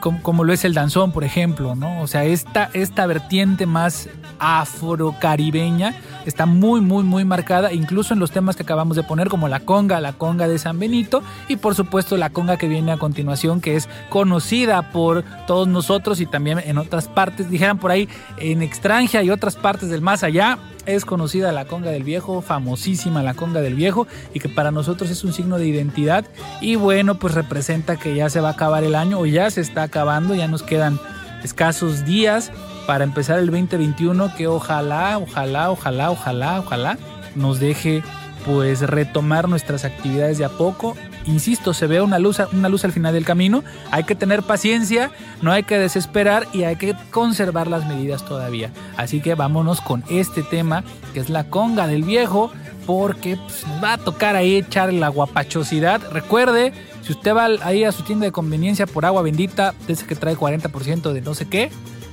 como, 0.00 0.22
como, 0.22 0.44
lo 0.44 0.52
es 0.52 0.64
el 0.64 0.74
danzón, 0.74 1.12
por 1.12 1.24
ejemplo, 1.24 1.74
¿no? 1.74 2.00
O 2.00 2.06
sea, 2.06 2.24
esta, 2.24 2.70
esta 2.72 3.06
vertiente 3.06 3.66
más 3.66 4.08
afrocaribeña. 4.42 5.94
Está 6.26 6.46
muy, 6.46 6.80
muy, 6.80 7.04
muy 7.04 7.24
marcada, 7.24 7.72
incluso 7.72 8.12
en 8.12 8.20
los 8.20 8.32
temas 8.32 8.56
que 8.56 8.64
acabamos 8.64 8.96
de 8.96 9.04
poner, 9.04 9.28
como 9.28 9.48
la 9.48 9.60
conga, 9.60 10.00
la 10.00 10.12
conga 10.14 10.48
de 10.48 10.58
San 10.58 10.80
Benito, 10.80 11.22
y 11.48 11.56
por 11.56 11.76
supuesto 11.76 12.16
la 12.16 12.30
conga 12.30 12.56
que 12.56 12.66
viene 12.66 12.90
a 12.90 12.98
continuación, 12.98 13.60
que 13.60 13.76
es 13.76 13.88
conocida 14.10 14.90
por 14.90 15.24
todos 15.46 15.68
nosotros 15.68 16.20
y 16.20 16.26
también 16.26 16.58
en 16.58 16.78
otras 16.78 17.06
partes, 17.06 17.50
dijeran 17.50 17.78
por 17.78 17.92
ahí, 17.92 18.08
en 18.36 18.62
extranjera 18.62 19.22
y 19.22 19.30
otras 19.30 19.54
partes 19.54 19.88
del 19.88 20.00
más 20.00 20.24
allá, 20.24 20.58
es 20.86 21.04
conocida 21.04 21.52
la 21.52 21.66
conga 21.66 21.90
del 21.90 22.02
viejo, 22.02 22.42
famosísima 22.42 23.22
la 23.22 23.34
conga 23.34 23.60
del 23.60 23.76
viejo 23.76 24.08
y 24.34 24.40
que 24.40 24.48
para 24.48 24.72
nosotros 24.72 25.10
es 25.10 25.22
un 25.22 25.32
signo 25.32 25.58
de 25.58 25.68
identidad. 25.68 26.24
Y 26.60 26.74
bueno 26.74 27.20
pues 27.20 27.34
representa 27.34 27.96
que 27.96 28.16
ya 28.16 28.28
se 28.28 28.40
va 28.40 28.48
a 28.48 28.52
acabar 28.52 28.82
el 28.82 28.96
año 28.96 29.20
o 29.20 29.26
ya 29.26 29.48
se 29.50 29.60
está 29.60 29.84
acabando, 29.84 30.34
ya 30.34 30.48
nos 30.48 30.64
quedan 30.64 30.98
escasos 31.44 32.04
días 32.04 32.50
para 32.86 33.04
empezar 33.04 33.38
el 33.38 33.46
2021 33.46 34.34
que 34.36 34.48
ojalá, 34.48 35.18
ojalá, 35.18 35.70
ojalá, 35.70 36.10
ojalá, 36.10 36.60
ojalá 36.60 36.98
nos 37.34 37.60
deje 37.60 38.02
pues 38.44 38.80
retomar 38.80 39.48
nuestras 39.48 39.84
actividades 39.84 40.38
de 40.38 40.44
a 40.44 40.48
poco. 40.48 40.96
Insisto, 41.26 41.72
se 41.74 41.86
ve 41.86 42.00
una 42.00 42.18
luz, 42.18 42.40
una 42.52 42.68
luz 42.68 42.84
al 42.84 42.92
final 42.92 43.14
del 43.14 43.24
camino. 43.24 43.62
Hay 43.90 44.04
que 44.04 44.14
tener 44.14 44.42
paciencia, 44.42 45.10
no 45.40 45.52
hay 45.52 45.62
que 45.62 45.78
desesperar 45.78 46.48
y 46.52 46.64
hay 46.64 46.76
que 46.76 46.96
conservar 47.10 47.68
las 47.68 47.86
medidas 47.86 48.24
todavía. 48.24 48.70
Así 48.96 49.20
que 49.20 49.34
vámonos 49.34 49.80
con 49.80 50.02
este 50.08 50.42
tema 50.42 50.82
que 51.14 51.20
es 51.20 51.30
la 51.30 51.44
conga 51.44 51.86
del 51.86 52.02
viejo, 52.02 52.50
porque 52.86 53.36
pues, 53.36 53.64
va 53.82 53.94
a 53.94 53.98
tocar 53.98 54.34
ahí 54.34 54.56
echar 54.56 54.92
la 54.92 55.08
guapachosidad. 55.08 56.00
Recuerde, 56.10 56.72
si 57.02 57.12
usted 57.12 57.34
va 57.34 57.46
ahí 57.62 57.84
a 57.84 57.92
su 57.92 58.02
tienda 58.02 58.26
de 58.26 58.32
conveniencia 58.32 58.86
por 58.86 59.04
agua 59.04 59.22
bendita, 59.22 59.74
dice 59.86 60.06
que 60.06 60.16
trae 60.16 60.36
40% 60.36 61.12
de 61.12 61.20
no 61.20 61.34
sé 61.34 61.46
qué, 61.46 61.70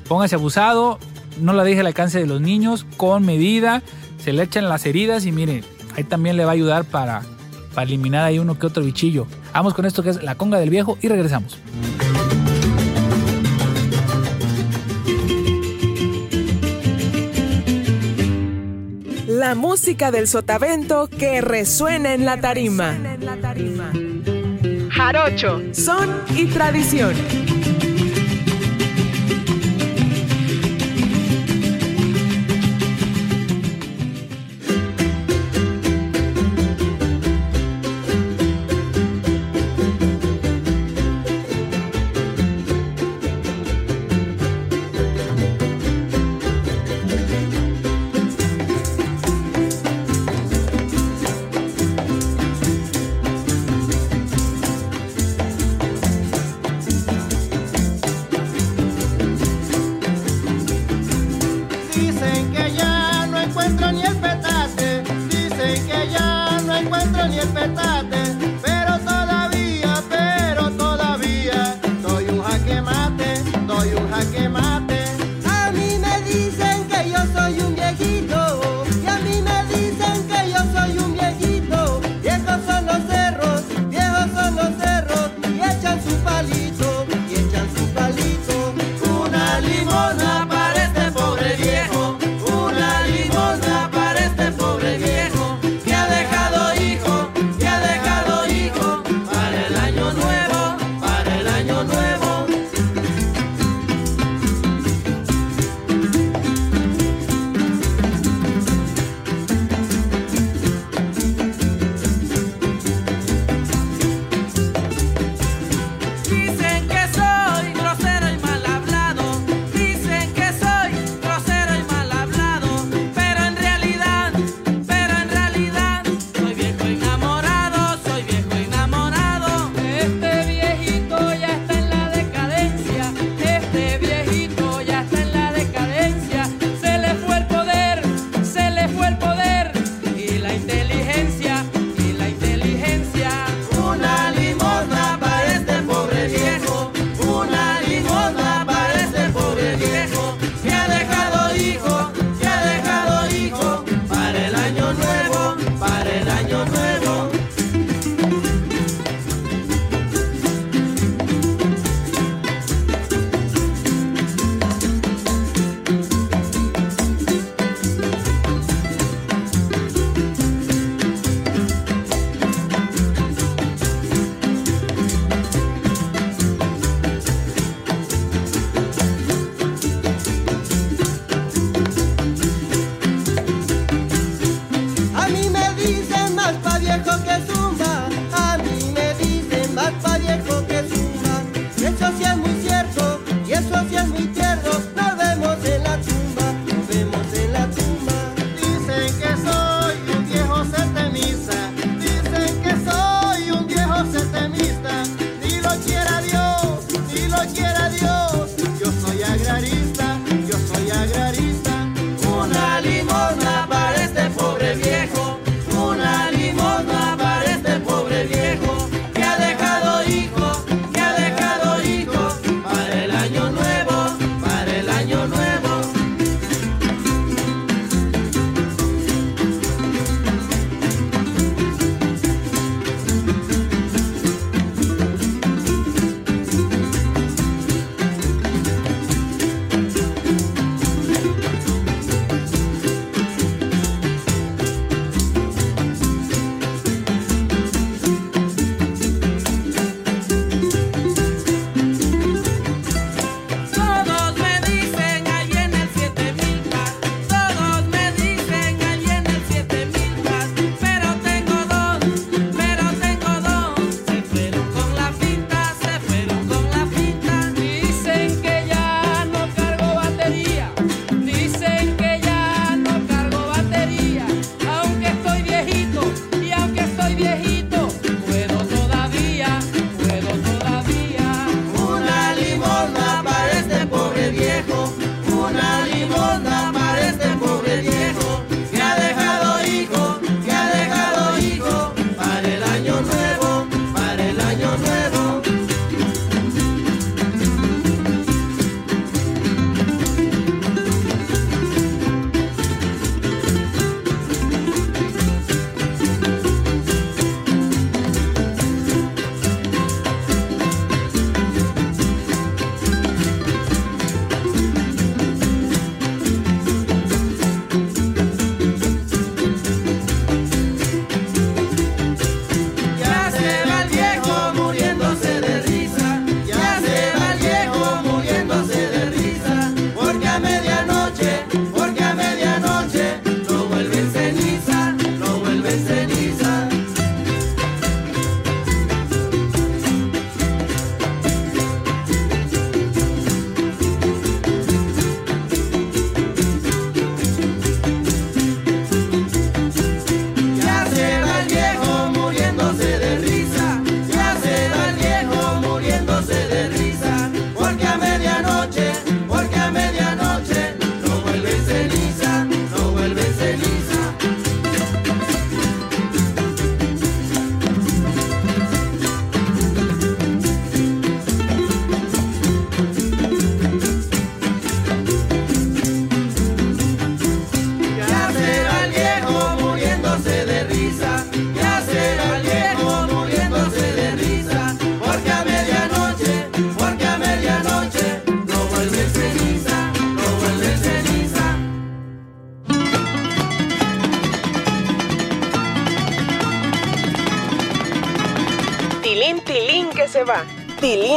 póngase 0.09 0.35
abusado, 0.35 0.97
no 1.39 1.53
la 1.53 1.63
deje 1.63 1.79
al 1.81 1.87
alcance 1.87 2.19
de 2.19 2.25
los 2.25 2.41
niños, 2.41 2.85
con 2.97 3.25
medida, 3.25 3.83
se 4.17 4.33
le 4.33 4.43
echan 4.43 4.67
las 4.67 4.85
heridas 4.85 5.25
y 5.25 5.31
miren, 5.31 5.63
ahí 5.95 6.03
también 6.03 6.35
le 6.35 6.43
va 6.43 6.51
a 6.51 6.55
ayudar 6.55 6.83
para, 6.83 7.21
para 7.75 7.83
eliminar 7.83 8.25
ahí 8.25 8.39
uno 8.39 8.57
que 8.57 8.65
otro 8.65 8.83
bichillo. 8.83 9.27
Vamos 9.53 9.75
con 9.75 9.85
esto 9.85 10.01
que 10.01 10.09
es 10.09 10.23
la 10.23 10.35
conga 10.35 10.57
del 10.59 10.71
viejo 10.71 10.97
y 11.01 11.07
regresamos. 11.07 11.59
La 19.27 19.53
música 19.53 20.11
del 20.11 20.27
sotavento 20.27 21.07
que 21.07 21.39
resuena 21.39 22.15
en 22.15 22.25
la 22.25 22.41
tarima. 22.41 22.97
Jarocho, 24.89 25.61
son 25.71 26.09
y 26.35 26.47
tradición. 26.47 27.13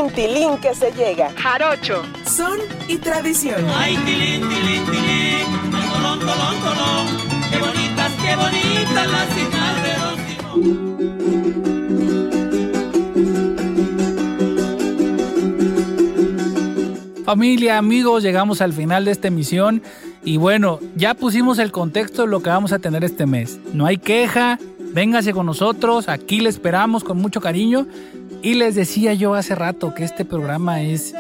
Tilín, 0.09 0.34
tilín 0.34 0.59
que 0.59 0.74
se 0.74 0.90
llega. 0.90 1.30
Jarocho, 1.36 2.03
son 2.24 2.59
y 2.88 2.96
tradición. 2.96 3.64
Ay, 3.76 3.96
tilín, 4.05 4.40
tilín, 4.40 4.84
tilín, 4.84 5.46
ay, 5.72 5.86
tolón, 5.92 6.18
tolón, 6.18 6.57
tolón, 6.61 7.07
qué 7.50 7.59
bonitas, 7.59 8.12
qué 8.20 8.34
bonitas 8.34 9.11
las 9.12 9.38
hijas 9.38 9.82
de 9.84 9.92
Don 10.03 10.16
Simón. 10.26 10.82
Familia, 17.24 17.78
amigos, 17.78 18.24
llegamos 18.24 18.61
al 18.61 18.72
final 18.72 19.05
de 19.05 19.12
esta 19.12 19.28
emisión 19.28 19.82
y 20.24 20.36
bueno, 20.36 20.80
ya 20.96 21.14
pusimos 21.14 21.61
el 21.61 21.70
contexto 21.70 22.22
de 22.22 22.28
lo 22.28 22.42
que 22.42 22.50
vamos 22.50 22.72
a 22.72 22.80
tener 22.80 23.05
este 23.05 23.26
mes. 23.26 23.61
No 23.72 23.86
hay 23.86 23.98
queja, 23.98 24.59
véngase 24.92 25.32
con 25.32 25.46
nosotros, 25.46 26.09
aquí 26.09 26.40
le 26.40 26.48
esperamos 26.48 27.05
con 27.05 27.18
mucho 27.18 27.40
cariño 27.40 27.86
y 28.43 28.55
les 28.55 28.74
decía 28.74 29.14
yo 29.14 29.34
hace 29.34 29.55
rato 29.55 29.95
que 29.95 30.05
este 30.05 30.24
programa 30.24 30.82
es 30.82 31.14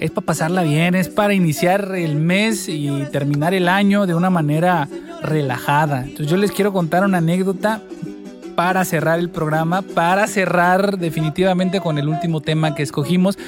es 0.00 0.10
para 0.10 0.26
pasarla 0.26 0.62
bien, 0.62 0.94
es 0.94 1.08
para 1.08 1.34
iniciar 1.34 1.94
el 1.94 2.16
mes 2.16 2.68
y 2.68 2.90
terminar 3.12 3.54
el 3.54 3.68
año 3.68 4.06
de 4.06 4.14
una 4.14 4.30
manera 4.30 4.88
relajada. 5.22 6.02
Entonces 6.02 6.26
yo 6.26 6.36
les 6.36 6.52
quiero 6.52 6.72
contar 6.72 7.04
una 7.04 7.18
anécdota 7.18 7.80
para 8.54 8.84
cerrar 8.84 9.18
el 9.18 9.30
programa, 9.30 9.82
para 9.82 10.26
cerrar 10.26 10.98
definitivamente 10.98 11.80
con 11.80 11.98
el 11.98 12.08
último 12.08 12.40
tema 12.40 12.74
que 12.74 12.82
escogimos, 12.82 13.38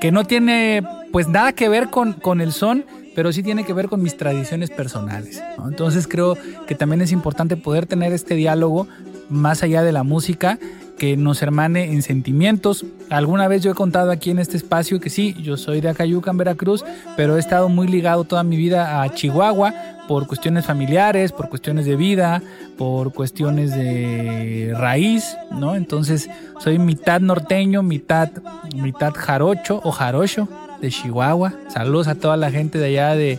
que 0.00 0.12
no 0.12 0.24
tiene 0.24 0.82
pues 1.10 1.28
nada 1.28 1.52
que 1.52 1.68
ver 1.68 1.88
con, 1.90 2.14
con 2.14 2.40
el 2.40 2.52
son, 2.52 2.84
pero 3.14 3.32
sí 3.32 3.42
tiene 3.42 3.64
que 3.64 3.72
ver 3.72 3.88
con 3.88 4.02
mis 4.02 4.16
tradiciones 4.16 4.70
personales. 4.70 5.42
Entonces 5.66 6.06
creo 6.06 6.36
que 6.66 6.74
también 6.74 7.02
es 7.02 7.12
importante 7.12 7.56
poder 7.56 7.86
tener 7.86 8.12
este 8.12 8.34
diálogo 8.34 8.86
más 9.28 9.62
allá 9.62 9.82
de 9.82 9.92
la 9.92 10.02
música 10.02 10.58
que 10.98 11.16
nos 11.16 11.42
hermane 11.42 11.92
en 11.92 12.02
sentimientos. 12.02 12.84
Alguna 13.10 13.48
vez 13.48 13.62
yo 13.62 13.70
he 13.70 13.74
contado 13.74 14.10
aquí 14.10 14.30
en 14.30 14.38
este 14.38 14.56
espacio 14.56 15.00
que 15.00 15.10
sí, 15.10 15.34
yo 15.42 15.56
soy 15.56 15.80
de 15.80 15.88
Acayucan, 15.88 16.36
Veracruz, 16.36 16.84
pero 17.16 17.36
he 17.36 17.40
estado 17.40 17.68
muy 17.68 17.88
ligado 17.88 18.24
toda 18.24 18.42
mi 18.42 18.56
vida 18.56 19.02
a 19.02 19.12
Chihuahua 19.14 19.74
por 20.08 20.26
cuestiones 20.26 20.66
familiares, 20.66 21.32
por 21.32 21.48
cuestiones 21.48 21.86
de 21.86 21.96
vida, 21.96 22.42
por 22.76 23.12
cuestiones 23.12 23.74
de 23.74 24.74
raíz, 24.76 25.36
¿no? 25.50 25.74
Entonces 25.74 26.28
soy 26.58 26.78
mitad 26.78 27.20
norteño, 27.20 27.82
mitad, 27.82 28.30
mitad 28.74 29.12
jarocho 29.14 29.80
o 29.84 29.90
jarocho 29.92 30.48
de 30.80 30.90
Chihuahua. 30.90 31.54
Saludos 31.68 32.08
a 32.08 32.14
toda 32.14 32.36
la 32.36 32.50
gente 32.50 32.78
de 32.78 32.86
allá 32.86 33.14
de, 33.14 33.38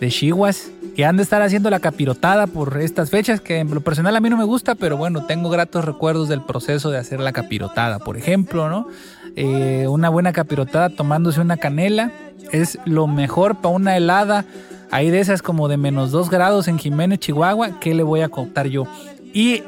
de 0.00 0.08
Chihuas 0.08 0.70
que 1.00 1.06
han 1.06 1.16
de 1.16 1.22
estar 1.22 1.40
haciendo 1.40 1.70
la 1.70 1.80
capirotada 1.80 2.46
por 2.46 2.78
estas 2.78 3.08
fechas, 3.08 3.40
que 3.40 3.56
en 3.56 3.72
lo 3.72 3.80
personal 3.80 4.14
a 4.14 4.20
mí 4.20 4.28
no 4.28 4.36
me 4.36 4.44
gusta, 4.44 4.74
pero 4.74 4.98
bueno, 4.98 5.24
tengo 5.24 5.48
gratos 5.48 5.82
recuerdos 5.82 6.28
del 6.28 6.42
proceso 6.42 6.90
de 6.90 6.98
hacer 6.98 7.20
la 7.20 7.32
capirotada, 7.32 8.00
por 8.00 8.18
ejemplo, 8.18 8.68
¿no? 8.68 8.86
Eh, 9.34 9.86
una 9.88 10.10
buena 10.10 10.34
capirotada 10.34 10.90
tomándose 10.90 11.40
una 11.40 11.56
canela 11.56 12.12
es 12.52 12.78
lo 12.84 13.06
mejor 13.06 13.62
para 13.62 13.74
una 13.74 13.96
helada. 13.96 14.44
Hay 14.90 15.08
de 15.08 15.20
esas 15.20 15.40
como 15.40 15.68
de 15.68 15.78
menos 15.78 16.10
2 16.10 16.28
grados 16.28 16.68
en 16.68 16.78
Jiménez, 16.78 17.20
Chihuahua, 17.20 17.80
¿qué 17.80 17.94
le 17.94 18.02
voy 18.02 18.20
a 18.20 18.28
contar 18.28 18.66
yo? 18.66 18.84
Y 19.32 19.62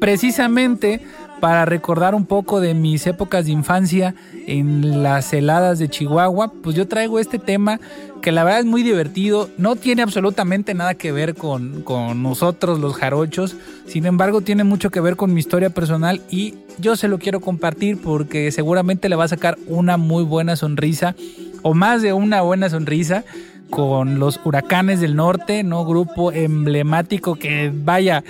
precisamente 0.00 1.00
para 1.40 1.64
recordar 1.64 2.14
un 2.14 2.26
poco 2.26 2.60
de 2.60 2.74
mis 2.74 3.06
épocas 3.06 3.46
de 3.46 3.52
infancia 3.52 4.14
en 4.46 5.02
las 5.02 5.32
heladas 5.32 5.78
de 5.78 5.88
Chihuahua, 5.88 6.52
pues 6.62 6.76
yo 6.76 6.86
traigo 6.86 7.18
este 7.18 7.38
tema 7.38 7.80
que 8.20 8.32
la 8.32 8.44
verdad 8.44 8.60
es 8.60 8.66
muy 8.66 8.82
divertido, 8.82 9.48
no 9.56 9.76
tiene 9.76 10.02
absolutamente 10.02 10.74
nada 10.74 10.94
que 10.94 11.12
ver 11.12 11.34
con, 11.34 11.82
con 11.82 12.22
nosotros 12.22 12.78
los 12.78 12.94
jarochos, 12.94 13.56
sin 13.86 14.04
embargo 14.04 14.42
tiene 14.42 14.64
mucho 14.64 14.90
que 14.90 15.00
ver 15.00 15.16
con 15.16 15.32
mi 15.32 15.40
historia 15.40 15.70
personal 15.70 16.20
y 16.30 16.56
yo 16.78 16.96
se 16.96 17.08
lo 17.08 17.18
quiero 17.18 17.40
compartir 17.40 17.98
porque 18.00 18.52
seguramente 18.52 19.08
le 19.08 19.16
va 19.16 19.24
a 19.24 19.28
sacar 19.28 19.56
una 19.66 19.96
muy 19.96 20.24
buena 20.24 20.56
sonrisa 20.56 21.14
o 21.62 21.72
más 21.74 22.02
de 22.02 22.12
una 22.12 22.42
buena 22.42 22.68
sonrisa 22.68 23.24
con 23.70 24.18
los 24.18 24.40
Huracanes 24.44 25.00
del 25.00 25.16
Norte, 25.16 25.62
¿no? 25.62 25.84
Grupo 25.84 26.32
emblemático 26.32 27.36
que 27.36 27.72
vaya, 27.72 28.24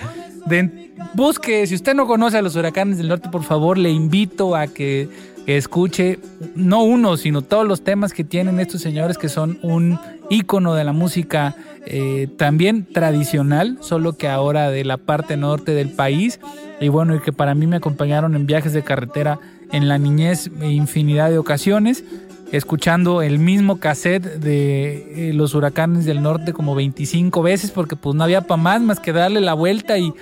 busque, 1.15 1.67
si 1.67 1.75
usted 1.75 1.95
no 1.95 2.07
conoce 2.07 2.39
a 2.39 2.43
los 2.43 2.57
Huracanes 2.57 2.99
del 2.99 3.09
Norte, 3.09 3.29
por 3.31 3.43
favor, 3.43 3.79
le 3.79 3.91
invito 3.91 4.57
a 4.57 4.67
que, 4.67 5.09
que 5.47 5.57
escuche 5.57 6.19
no 6.55 6.83
uno, 6.83 7.17
sino 7.17 7.43
todos 7.43 7.67
los 7.67 7.83
temas 7.83 8.13
que 8.13 8.25
tienen 8.25 8.61
estos 8.61 8.81
señores 8.81 9.19
que 9.19 9.29
son 9.29 9.59
un 9.63 9.99
ícono 10.29 10.75
de 10.75 10.85
la 10.85 10.93
música 10.93 11.55
eh, 11.87 12.29
también 12.37 12.85
tradicional, 12.85 13.79
solo 13.81 14.17
que 14.17 14.29
ahora 14.29 14.71
de 14.71 14.85
la 14.85 14.97
parte 14.97 15.37
norte 15.37 15.73
del 15.73 15.91
país. 15.91 16.41
Y 16.81 16.89
bueno, 16.89 17.15
y 17.15 17.21
que 17.21 17.33
para 17.33 17.55
mí 17.55 17.67
me 17.67 17.77
acompañaron 17.77 18.35
en 18.37 18.47
viajes 18.47 18.73
de 18.73 18.83
carretera 18.83 19.39
en 19.73 19.89
la 19.89 19.99
niñez 19.99 20.51
infinidad 20.63 21.31
de 21.31 21.39
ocasiones 21.39 22.05
escuchando 22.53 23.23
el 23.23 23.39
mismo 23.39 23.79
cassette 23.79 24.25
de 24.25 25.31
eh, 25.31 25.33
los 25.33 25.55
huracanes 25.55 26.05
del 26.05 26.23
norte 26.23 26.53
como 26.53 26.75
25 26.75 27.43
veces 27.43 27.71
porque 27.71 27.97
pues 27.97 28.17
no 28.17 28.25
había 28.25 28.43
para 28.43 28.61
más 28.61 28.81
más 28.81 29.01
que 29.01 29.13
darle 29.13 29.41
la 29.41 29.55
vuelta 29.55 29.99
y, 29.99 30.13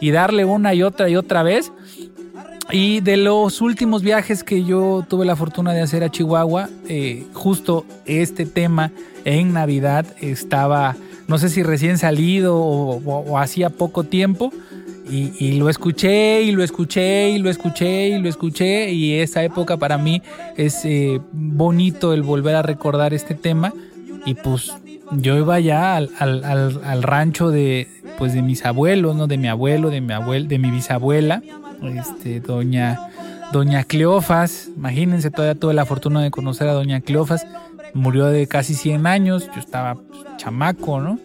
y, 0.00 0.10
darle 0.10 0.44
una 0.44 0.74
y 0.74 0.82
otra 0.82 1.08
y 1.08 1.16
otra 1.16 1.42
vez. 1.42 1.72
Y 2.70 3.00
de 3.00 3.16
los 3.16 3.62
últimos 3.62 4.02
viajes 4.02 4.44
que 4.44 4.62
yo 4.62 5.04
tuve 5.08 5.24
la 5.24 5.36
fortuna 5.36 5.72
de 5.72 5.80
hacer 5.80 6.04
a 6.04 6.10
Chihuahua, 6.10 6.68
eh, 6.86 7.24
justo 7.32 7.86
este 8.04 8.44
tema 8.44 8.92
en 9.24 9.54
Navidad 9.54 10.04
estaba, 10.20 10.94
no 11.28 11.38
sé 11.38 11.48
si 11.48 11.62
recién 11.62 11.96
salido 11.96 12.56
o, 12.56 13.38
hacía 13.38 13.70
poco 13.70 14.04
tiempo, 14.04 14.52
y, 15.10 15.32
y, 15.38 15.58
lo 15.58 15.68
escuché 15.68 16.42
y 16.42 16.52
lo 16.52 16.62
escuché 16.62 17.30
y 17.30 17.38
lo 17.38 17.50
escuché 17.50 18.08
y 18.08 18.18
lo 18.18 18.28
escuché 18.28 18.90
y 18.92 19.14
esa 19.14 19.42
época 19.42 19.76
para 19.76 19.98
mí 19.98 20.22
es 20.56 20.84
eh, 20.84 21.20
bonito 21.32 22.12
el 22.12 22.22
volver 22.22 22.56
a 22.56 22.62
recordar 22.62 23.14
este 23.14 23.34
tema 23.34 23.72
y 24.24 24.34
pues 24.34 24.72
yo 25.12 25.36
iba 25.36 25.58
ya 25.60 25.96
al, 25.96 26.10
al, 26.18 26.44
al, 26.44 26.80
al, 26.84 27.02
rancho 27.02 27.50
de 27.50 27.88
pues 28.18 28.34
de 28.34 28.42
mis 28.42 28.64
abuelos, 28.64 29.16
¿no? 29.16 29.26
De 29.26 29.38
mi 29.38 29.48
abuelo, 29.48 29.90
de 29.90 30.00
mi 30.00 30.12
abuel, 30.12 30.48
de 30.48 30.58
mi 30.58 30.70
bisabuela, 30.70 31.42
este, 31.82 32.40
doña, 32.40 32.98
doña 33.52 33.84
Cleofas, 33.84 34.68
imagínense, 34.76 35.30
todavía 35.30 35.58
tuve 35.58 35.74
la 35.74 35.86
fortuna 35.86 36.22
de 36.22 36.30
conocer 36.30 36.68
a 36.68 36.72
doña 36.72 37.00
Cleofas, 37.00 37.46
murió 37.94 38.26
de 38.26 38.46
casi 38.46 38.74
100 38.74 39.06
años, 39.06 39.48
yo 39.54 39.60
estaba 39.60 39.94
pues, 39.94 40.24
chamaco, 40.36 41.00
¿no? 41.00 41.18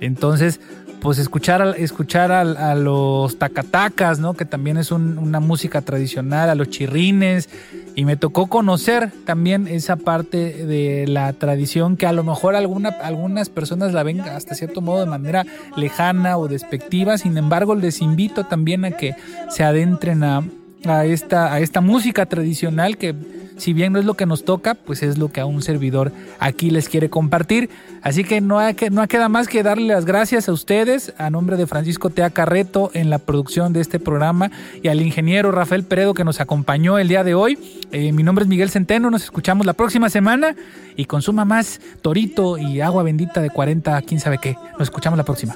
Entonces, 0.00 0.60
pues 1.00 1.18
escuchar, 1.18 1.74
escuchar 1.78 2.30
a, 2.32 2.40
a, 2.40 2.74
los 2.74 3.38
tacatacas, 3.38 4.18
¿no? 4.18 4.34
Que 4.34 4.44
también 4.44 4.76
es 4.76 4.92
un, 4.92 5.18
una 5.18 5.40
música 5.40 5.80
tradicional, 5.80 6.50
a 6.50 6.54
los 6.54 6.68
chirrines. 6.68 7.48
Y 7.94 8.04
me 8.04 8.16
tocó 8.16 8.46
conocer 8.46 9.10
también 9.24 9.66
esa 9.66 9.96
parte 9.96 10.66
de 10.66 11.06
la 11.08 11.32
tradición 11.32 11.96
que 11.96 12.06
a 12.06 12.12
lo 12.12 12.22
mejor 12.22 12.54
alguna, 12.54 12.90
algunas 13.02 13.48
personas 13.48 13.92
la 13.92 14.02
ven 14.02 14.20
hasta 14.20 14.54
cierto 14.54 14.80
modo 14.80 15.00
de 15.00 15.06
manera 15.06 15.44
lejana 15.76 16.36
o 16.38 16.48
despectiva. 16.48 17.18
Sin 17.18 17.36
embargo, 17.36 17.74
les 17.74 18.00
invito 18.00 18.44
también 18.44 18.84
a 18.84 18.92
que 18.92 19.14
se 19.48 19.64
adentren 19.64 20.22
a, 20.22 20.44
a 20.86 21.04
esta, 21.04 21.52
a 21.52 21.60
esta 21.60 21.80
música 21.80 22.26
tradicional 22.26 22.96
que 22.96 23.14
si 23.60 23.72
bien 23.72 23.92
no 23.92 23.98
es 23.98 24.04
lo 24.04 24.14
que 24.14 24.26
nos 24.26 24.44
toca, 24.44 24.74
pues 24.74 25.02
es 25.02 25.18
lo 25.18 25.28
que 25.28 25.40
a 25.40 25.46
un 25.46 25.62
servidor 25.62 26.12
aquí 26.38 26.70
les 26.70 26.88
quiere 26.88 27.10
compartir. 27.10 27.70
Así 28.02 28.24
que 28.24 28.40
no, 28.40 28.58
que, 28.74 28.90
no 28.90 29.06
queda 29.06 29.28
más 29.28 29.46
que 29.46 29.62
darle 29.62 29.88
las 29.88 30.04
gracias 30.04 30.48
a 30.48 30.52
ustedes, 30.52 31.12
a 31.18 31.30
nombre 31.30 31.56
de 31.56 31.66
Francisco 31.66 32.10
Tea 32.10 32.30
Carreto 32.30 32.90
en 32.94 33.10
la 33.10 33.18
producción 33.18 33.72
de 33.72 33.80
este 33.80 34.00
programa 34.00 34.50
y 34.82 34.88
al 34.88 35.02
ingeniero 35.02 35.52
Rafael 35.52 35.84
Peredo 35.84 36.14
que 36.14 36.24
nos 36.24 36.40
acompañó 36.40 36.98
el 36.98 37.08
día 37.08 37.22
de 37.22 37.34
hoy. 37.34 37.58
Eh, 37.92 38.12
mi 38.12 38.22
nombre 38.22 38.44
es 38.44 38.48
Miguel 38.48 38.70
Centeno, 38.70 39.10
nos 39.10 39.24
escuchamos 39.24 39.66
la 39.66 39.74
próxima 39.74 40.08
semana 40.08 40.56
y 40.96 41.04
consuma 41.04 41.44
más 41.44 41.80
torito 42.02 42.56
y 42.56 42.80
agua 42.80 43.02
bendita 43.02 43.40
de 43.40 43.50
40, 43.50 44.00
quién 44.02 44.20
sabe 44.20 44.38
qué. 44.38 44.56
Nos 44.72 44.82
escuchamos 44.82 45.16
la 45.16 45.24
próxima. 45.24 45.54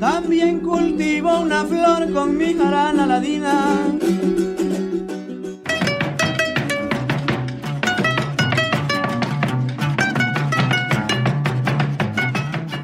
También 0.00 0.60
cultivo 0.60 1.40
una 1.40 1.64
flor 1.64 2.12
con 2.12 2.36
mi 2.36 2.54
jarana 2.54 3.06
ladina. 3.06 4.53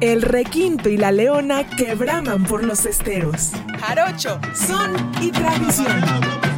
El 0.01 0.23
requinto 0.23 0.89
y 0.89 0.97
la 0.97 1.11
leona 1.11 1.63
que 1.63 1.93
braman 1.93 2.43
por 2.43 2.63
los 2.63 2.87
esteros. 2.87 3.51
Jarocho, 3.79 4.39
son 4.55 5.11
y 5.21 5.29
tradición. 5.29 6.50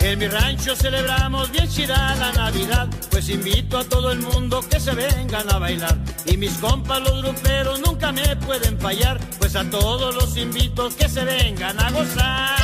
En 0.00 0.18
mi 0.18 0.28
rancho 0.28 0.76
celebramos 0.76 1.50
bien 1.52 1.68
chida 1.68 2.14
la 2.16 2.32
Navidad, 2.32 2.88
pues 3.10 3.28
invito 3.28 3.78
a 3.78 3.84
todo 3.84 4.12
el 4.12 4.18
mundo 4.18 4.60
que 4.68 4.78
se 4.78 4.94
vengan 4.94 5.50
a 5.50 5.58
bailar. 5.58 5.96
Y 6.26 6.36
mis 6.36 6.52
compas 6.58 7.00
los 7.00 7.22
gruperos 7.22 7.80
nunca 7.80 8.12
me 8.12 8.36
pueden 8.36 8.78
fallar, 8.78 9.18
pues 9.38 9.56
a 9.56 9.64
todos 9.70 10.14
los 10.14 10.36
invito 10.36 10.90
que 10.90 11.08
se 11.08 11.24
vengan 11.24 11.80
a 11.80 11.90
gozar. 11.90 12.61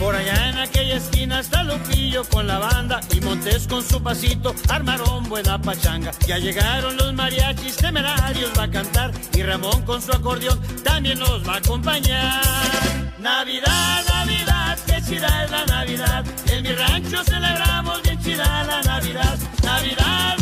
Por 0.00 0.16
allá 0.16 0.48
en 0.48 0.58
aquella 0.58 0.96
esquina 0.96 1.40
está 1.40 1.62
Lupillo 1.62 2.24
con 2.24 2.46
la 2.46 2.58
banda 2.58 3.00
y 3.14 3.20
Montes 3.20 3.68
con 3.68 3.84
su 3.84 4.02
pasito 4.02 4.54
armaron 4.70 5.28
buena 5.28 5.60
pachanga. 5.60 6.10
Ya 6.26 6.38
llegaron 6.38 6.96
los 6.96 7.12
mariachis 7.12 7.76
temerarios 7.76 8.50
va 8.58 8.62
a 8.62 8.70
cantar 8.70 9.12
y 9.34 9.42
Ramón 9.42 9.82
con 9.82 10.00
su 10.00 10.10
acordeón 10.10 10.58
también 10.82 11.18
nos 11.18 11.46
va 11.46 11.54
a 11.54 11.56
acompañar. 11.58 12.42
Navidad, 13.18 14.02
Navidad, 14.08 14.78
qué 14.86 15.02
chida 15.06 15.44
es 15.44 15.50
la 15.50 15.66
Navidad. 15.66 16.24
En 16.46 16.62
mi 16.62 16.72
rancho 16.72 17.22
celebramos 17.22 18.02
bien 18.02 18.18
chida 18.22 18.64
la 18.64 18.80
Navidad. 18.80 19.38
Navidad, 19.62 20.39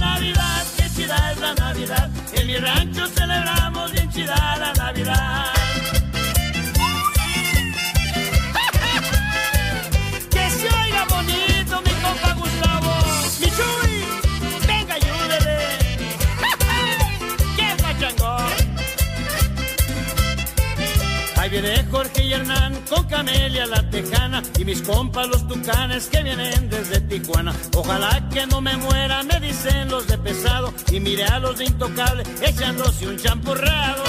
Jorge 21.90 22.24
y 22.24 22.32
Hernán 22.32 22.74
con 22.88 23.04
Camelia 23.04 23.66
la 23.66 23.88
tejana 23.88 24.42
y 24.58 24.64
mis 24.64 24.82
compas 24.82 25.28
los 25.28 25.46
tucanes 25.46 26.06
que 26.06 26.22
vienen 26.22 26.68
desde 26.68 27.00
Tijuana. 27.00 27.54
Ojalá 27.74 28.28
que 28.32 28.46
no 28.46 28.60
me 28.60 28.76
muera, 28.76 29.22
me 29.22 29.40
dicen 29.40 29.88
los 29.88 30.06
de 30.06 30.18
pesado 30.18 30.72
y 30.90 31.00
mire 31.00 31.24
a 31.24 31.38
los 31.38 31.58
de 31.58 31.66
intocable 31.66 32.22
echándose 32.42 33.06
un 33.08 33.16
champurrado. 33.16 34.07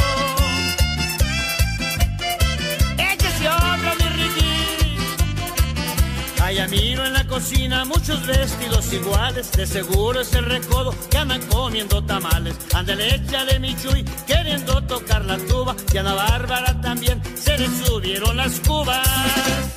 Allá 6.49 6.67
miro 6.67 7.05
en 7.05 7.13
la 7.13 7.27
cocina 7.27 7.85
muchos 7.85 8.25
vestidos 8.25 8.91
iguales. 8.91 9.51
De 9.51 9.67
seguro 9.67 10.21
es 10.21 10.33
el 10.33 10.45
recodo 10.45 10.95
que 11.11 11.17
andan 11.19 11.39
comiendo 11.45 12.03
tamales. 12.03 12.55
Ándale, 12.73 13.13
échale 13.13 13.59
mi 13.59 13.75
chuy 13.75 14.03
queriendo 14.25 14.81
tocar 14.85 15.23
la 15.25 15.37
tuba. 15.37 15.75
Y 15.93 15.97
a 15.99 16.01
la 16.01 16.15
Bárbara 16.15 16.81
también 16.81 17.21
se 17.35 17.55
le 17.55 17.67
subieron 17.67 18.35
las 18.35 18.59
cubas. 18.61 19.07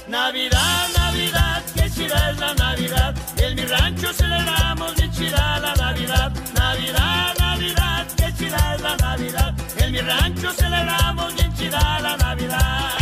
Navidad, 0.09 0.89
Navidad, 0.97 1.63
que 1.75 1.91
chida 1.91 2.31
es 2.31 2.39
la 2.39 2.55
Navidad. 2.55 3.15
En 3.37 3.55
mi 3.55 3.67
rancho 3.67 4.11
celebramos 4.15 4.95
bien 4.97 5.13
chida 5.13 5.61
la 5.61 5.75
Navidad. 5.75 6.33
Navidad, 6.55 7.35
Navidad, 7.39 8.07
que 8.17 8.33
chida 8.33 8.75
es 8.77 8.81
la 8.81 8.97
Navidad. 8.97 9.55
En 9.77 9.93
mi 9.93 9.99
rancho 9.99 10.51
celebramos 10.55 11.35
bien 11.35 11.55
chida 11.55 12.01
la 12.01 12.17
Navidad. 12.17 13.02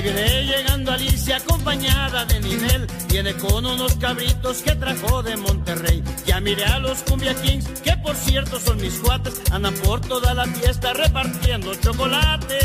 Ahí 0.00 0.04
viene 0.04 0.44
llegando 0.46 0.92
Alicia 0.92 1.36
acompañada 1.36 2.24
de 2.24 2.40
Ninel. 2.40 2.86
Viene 3.10 3.34
con 3.34 3.66
unos 3.66 3.96
cabritos 3.96 4.62
que 4.62 4.74
trajo 4.74 5.22
de 5.22 5.36
Monterrey. 5.36 6.02
Ya 6.24 6.40
miré 6.40 6.64
a 6.64 6.78
los 6.78 7.02
Cumbia 7.02 7.34
Kings, 7.34 7.66
que 7.82 7.94
por 7.98 8.16
cierto 8.16 8.58
son 8.58 8.80
mis 8.80 8.94
cuates. 9.00 9.42
Andan 9.52 9.74
por 9.74 10.00
toda 10.00 10.32
la 10.32 10.46
fiesta 10.46 10.94
repartiendo 10.94 11.74
chocolate. 11.74 12.58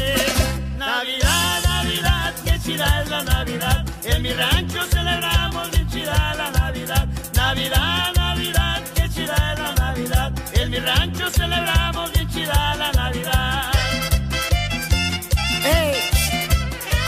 Navidad, 0.78 1.64
Navidad, 1.66 2.34
qué 2.46 2.58
chida 2.64 3.02
es 3.02 3.10
la 3.10 3.24
Navidad. 3.24 3.86
En 4.06 4.22
mi 4.22 4.32
rancho 4.32 4.82
celebramos 4.86 5.72
bien 5.72 5.90
chida 5.90 6.36
la 6.36 6.52
Navidad. 6.52 7.08
Navidad, 7.34 8.14
Navidad, 8.16 8.82
qué 8.96 9.10
chida 9.10 9.54
es 9.54 9.60
la 9.60 9.76
Navidad. 9.76 10.32
En 10.54 10.70
mi 10.70 10.80
rancho 10.80 11.30
celebramos 11.30 11.75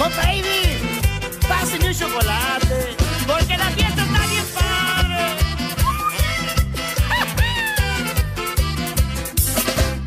¡Compa 0.08 0.34
Ivy! 0.34 1.02
¡Páseme 1.50 1.88
un 1.88 1.94
chocolate! 1.94 2.96
¡Porque 3.28 3.58
la 3.58 3.66
fiesta 3.72 4.04
está 4.04 4.28
bien 4.28 4.46
padre! 4.56 5.36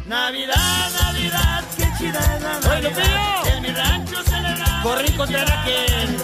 Navidad, 0.07 0.90
Navidad, 1.03 1.64
qué 1.76 1.86
chida 1.98 2.18
es 2.18 2.42
la 2.42 2.61
Navidad. 2.61 2.72
¡Oye, 2.72 2.82
Lupillo! 2.88 3.57
En 3.57 3.62
mi 3.62 3.68
rancho 3.68 4.24
celebramos. 4.24 4.82
Corrí 4.82 5.12
contra 5.12 5.44
Raquel. 5.44 6.16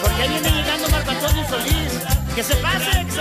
Porque 0.00 0.22
ahí 0.22 0.28
viene 0.30 0.50
llegando 0.50 0.88
Marco 0.88 1.10
Antonio 1.10 1.48
Solís. 1.50 1.92
¡Que 2.34 2.42
se 2.42 2.54
pase, 2.56 3.04
que 3.04 3.12
se. 3.12 3.20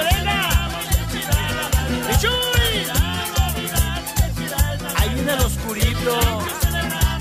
Ahí 4.96 5.10
viene 5.14 5.34
el 5.34 5.40
oscurito. 5.42 6.20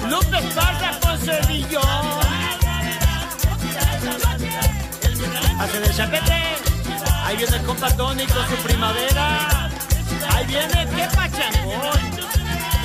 Lupe 0.08 0.38
Esparza 0.38 1.03
con 1.24 1.34
Servillo. 1.34 1.80
Hace 5.58 5.80
de 5.80 5.94
chapete. 5.94 6.42
Ahí 7.24 7.36
viene 7.36 7.56
el 7.56 7.62
compa 7.62 7.90
Tony 7.96 8.26
con 8.26 8.48
su 8.48 8.56
primavera. 8.62 9.70
Ahí 10.30 10.46
viene, 10.46 10.88
qué 10.94 11.08
pachangón. 11.14 12.00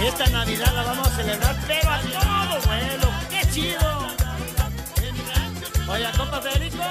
Esta 0.03 0.27
Navidad 0.27 0.73
la 0.73 0.83
vamos 0.83 1.07
a 1.07 1.15
celebrar, 1.15 1.55
pero 1.67 1.89
a 1.89 1.99
todo 1.99 2.61
vuelo. 2.61 3.11
¡Qué 3.29 3.49
chido! 3.51 4.07
Oye, 5.89 6.07
compa 6.17 6.41
Federico. 6.41 6.83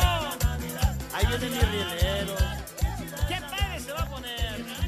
Ahí 1.15 1.27
viene 1.27 1.49
mi 1.51 1.61
rielero. 1.61 2.58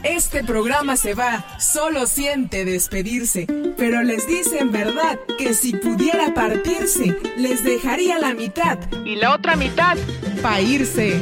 Este 0.03 0.42
programa 0.42 0.96
se 0.96 1.14
va, 1.14 1.44
solo 1.59 2.07
siente 2.07 2.64
despedirse, 2.64 3.46
pero 3.76 4.03
les 4.03 4.26
dice 4.26 4.59
en 4.59 4.72
verdad 4.72 5.18
que 5.38 5.53
si 5.53 5.72
pudiera 5.72 6.32
partirse, 6.32 7.16
les 7.36 7.62
dejaría 7.64 8.18
la 8.18 8.34
mitad. 8.34 8.78
Y 9.05 9.16
la 9.16 9.34
otra 9.34 9.57
mitad. 9.57 9.98
Para 10.42 10.61
irse. 10.61 11.20